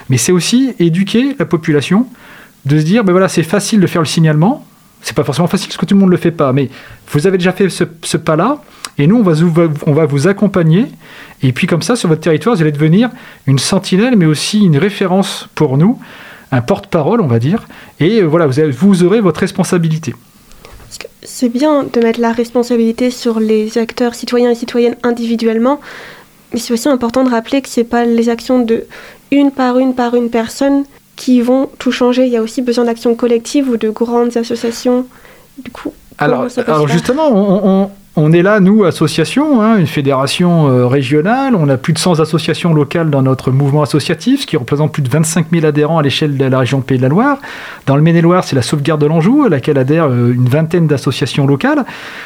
[0.10, 2.08] Mais c'est aussi éduquer la population,
[2.66, 4.66] de se dire, ben voilà, c'est facile de faire le signalement.
[5.02, 6.54] C'est pas forcément facile parce que tout le monde ne le fait pas.
[6.54, 6.70] Mais
[7.12, 8.62] vous avez déjà fait ce, pas-là.
[8.98, 9.34] Et nous, on va,
[9.86, 10.86] on va vous accompagner.
[11.42, 13.10] Et puis comme ça, sur votre territoire, vous allez devenir
[13.48, 16.00] une sentinelle, mais aussi une référence pour nous
[16.52, 17.68] un porte-parole, on va dire,
[18.00, 20.14] et euh, voilà, vous, vous aurez votre responsabilité.
[21.22, 25.80] C'est bien de mettre la responsabilité sur les acteurs citoyens et citoyennes individuellement,
[26.54, 28.86] mais c'est aussi important de rappeler que ce n'est pas les actions de
[29.32, 30.86] une par une par une personne
[31.16, 32.26] qui vont tout changer.
[32.26, 35.06] Il y a aussi besoin d'actions collectives ou de grandes associations.
[35.60, 37.92] Du coup, alors, alors justement, on, on
[38.34, 41.56] est là, nous, association, hein, une fédération euh, régionale.
[41.56, 45.02] On a plus de 100 associations locales dans notre mouvement associatif, ce qui représente plus
[45.02, 47.38] de 25 000 adhérents à l'échelle de la région Pays de la Loire.
[47.86, 51.48] Dans le Maine-et-Loire, c'est la sauvegarde de l'Anjou, à laquelle adhèrent euh, une vingtaine d'associations
[51.48, 51.86] locales.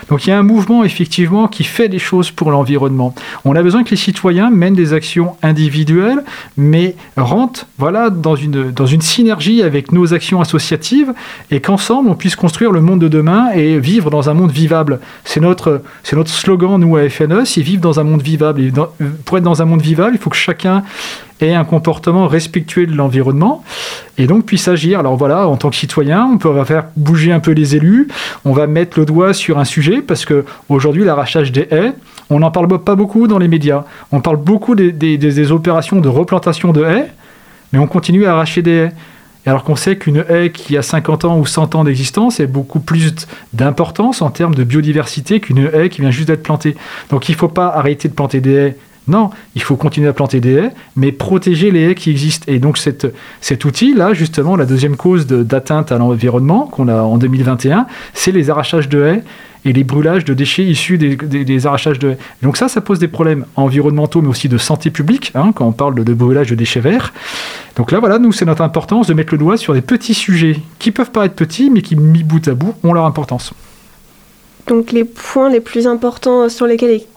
[0.10, 3.14] Donc il y a un mouvement, effectivement, qui fait des choses pour l'environnement.
[3.46, 6.24] On a besoin que les citoyens mènent des actions individuelles,
[6.58, 11.14] mais rentrent voilà, dans, une, dans une synergie avec nos actions associatives
[11.52, 15.00] et qu'ensemble, on puisse construire le monde de demain et vivre dans un monde vivable.
[15.24, 18.62] C'est notre c'est notre slogan, nous, à FNE, c'est vivre dans un monde vivable.
[18.62, 18.72] Et
[19.26, 20.84] pour être dans un monde vivable, il faut que chacun
[21.42, 23.64] ait un comportement respectueux de l'environnement
[24.18, 25.00] et donc puisse agir.
[25.00, 28.08] Alors voilà, en tant que citoyen, on peut faire bouger un peu les élus,
[28.46, 31.94] on va mettre le doigt sur un sujet parce que aujourd'hui, l'arrachage des haies,
[32.30, 33.84] on n'en parle pas beaucoup dans les médias.
[34.12, 37.12] On parle beaucoup des, des opérations de replantation de haies,
[37.72, 38.92] mais on continue à arracher des haies
[39.46, 42.80] alors qu'on sait qu'une haie qui a 50 ans ou 100 ans d'existence est beaucoup
[42.80, 43.14] plus
[43.54, 46.76] d'importance en termes de biodiversité qu'une haie qui vient juste d'être plantée.
[47.10, 48.78] Donc il ne faut pas arrêter de planter des haies.
[49.10, 52.46] Non, il faut continuer à planter des haies, mais protéger les haies qui existent.
[52.50, 57.86] Et donc cet outil-là, justement, la deuxième cause d'atteinte à l'environnement qu'on a en 2021,
[58.14, 59.24] c'est les arrachages de haies
[59.66, 62.16] et les brûlages de déchets issus des, arrachages de.
[62.41, 65.72] Donc ça, ça pose des problèmes environnementaux, mais aussi de santé publique, hein, quand on
[65.72, 67.14] parle de, brûlage de déchets verts.
[67.76, 70.57] Donc là, voilà, nous, c'est notre importance de mettre le doigt sur des petits sujets
[70.80, 73.53] qui peuvent paraître petits, mais qui, mis bout à bout, ont leur importance.
[74.68, 77.07] Donc les points les plus importants sur lesquels est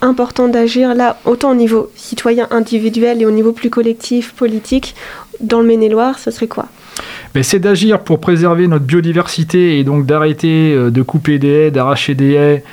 [0.00, 4.94] important d'agir, là, autant au niveau citoyen individuel et au niveau plus collectif, politique,
[5.40, 6.66] dans le Maine-et-Loire, ce serait quoi?
[7.34, 11.70] Ben, C'est d'agir pour préserver notre biodiversité et donc d'arrêter euh, de couper des haies,
[11.70, 12.64] d'arracher des haies,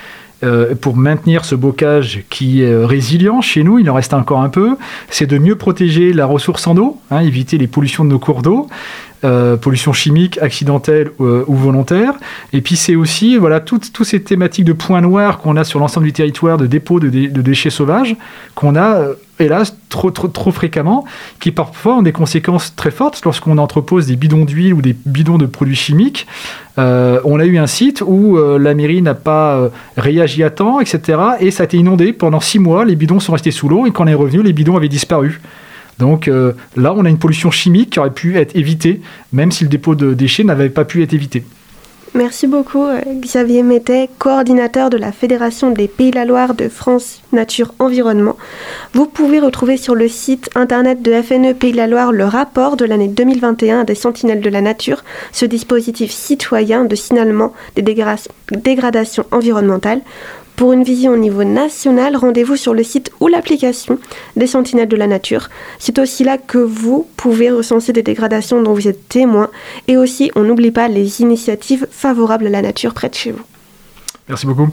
[0.42, 4.48] euh, pour maintenir ce bocage qui est résilient chez nous, il en reste encore un
[4.48, 4.78] peu,
[5.10, 8.42] c'est de mieux protéger la ressource en eau, hein, éviter les pollutions de nos cours
[8.42, 8.70] d'eau,
[9.26, 12.14] euh, pollution chimique, accidentelle euh, ou volontaire.
[12.54, 16.06] Et puis c'est aussi voilà toutes, ces thématiques de points noirs qu'on a sur l'ensemble
[16.06, 18.16] du territoire de dépôts de, de déchets sauvages
[18.56, 21.04] qu'on a euh, hélas trop, trop, trop fréquemment,
[21.42, 25.38] qui parfois ont des conséquences très fortes lorsqu'on entrepose des bidons d'huile ou des bidons
[25.38, 26.26] de produits chimiques.
[26.78, 31.20] On a eu un site où la mairie n'a pas réagi à temps, etc.
[31.42, 32.84] Et ça a été inondé pendant six mois.
[32.86, 35.42] Les bidons sont restés sous l'eau et quand on est revenu, les bidons avaient disparu.
[36.00, 39.02] Donc euh, là, on a une pollution chimique qui aurait pu être évitée,
[39.34, 41.44] même si le dépôt de déchets n'avait pas pu être évité.
[42.16, 46.68] Merci beaucoup euh, Xavier Mettet, coordinateur de la Fédération des Pays de la Loire de
[46.68, 48.36] France Nature Environnement.
[48.94, 52.86] Vous pouvez retrouver sur le site internet de FNE Pays la Loire le rapport de
[52.86, 60.02] l'année 2021 des Sentinelles de la Nature, ce dispositif citoyen de signalement des dégradations environnementales.
[60.60, 63.98] Pour une vision au niveau national, rendez-vous sur le site ou l'application
[64.36, 65.48] des Sentinelles de la Nature.
[65.80, 69.50] C'est aussi là que vous pouvez recenser des dégradations dont vous êtes témoin.
[69.88, 73.46] Et aussi, on n'oublie pas les initiatives favorables à la nature près de chez vous.
[74.28, 74.68] Merci beaucoup.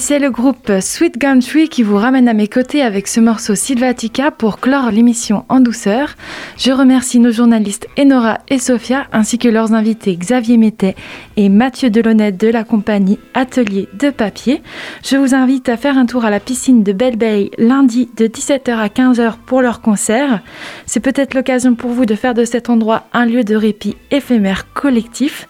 [0.00, 4.30] C'est le groupe Sweet Gumtree qui vous ramène à mes côtés avec ce morceau Sylvatica
[4.30, 6.14] pour clore l'émission en douceur.
[6.56, 10.96] Je remercie nos journalistes Enora et Sophia ainsi que leurs invités Xavier Mettet
[11.36, 14.62] et Mathieu Delaunay de la compagnie Atelier de Papier.
[15.04, 18.26] Je vous invite à faire un tour à la piscine de Belle Bay lundi de
[18.26, 20.40] 17h à 15h pour leur concert.
[20.86, 24.72] C'est peut-être l'occasion pour vous de faire de cet endroit un lieu de répit éphémère
[24.72, 25.46] collectif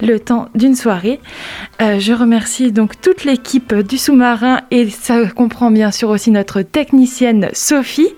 [0.00, 1.20] le temps d'une soirée.
[1.80, 6.62] Euh, je remercie donc toute l'équipe du sous-marin et ça comprend bien sûr aussi notre
[6.62, 8.14] technicienne Sophie.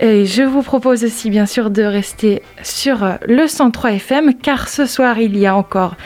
[0.00, 4.86] Et je vous propose aussi bien sûr de rester sur le 103 FM car ce
[4.86, 5.96] soir il y a encore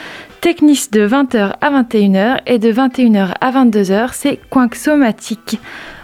[0.45, 5.59] Technis de 20h à 21h et de 21h à 22h, c'est Coin Somatique.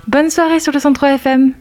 [0.08, 1.52] Bonne soirée sur le 103 FM.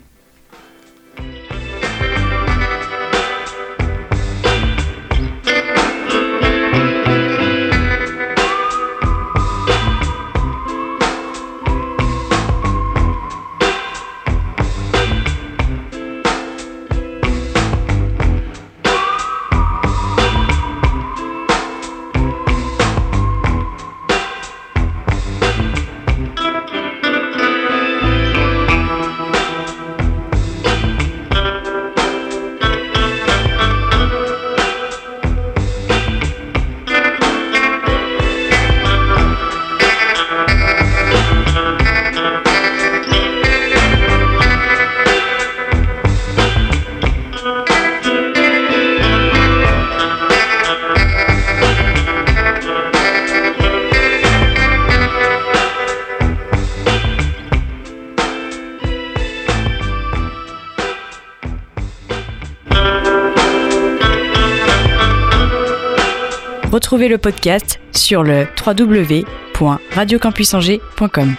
[67.07, 71.35] Le podcast sur le www.radiocampusangers.com.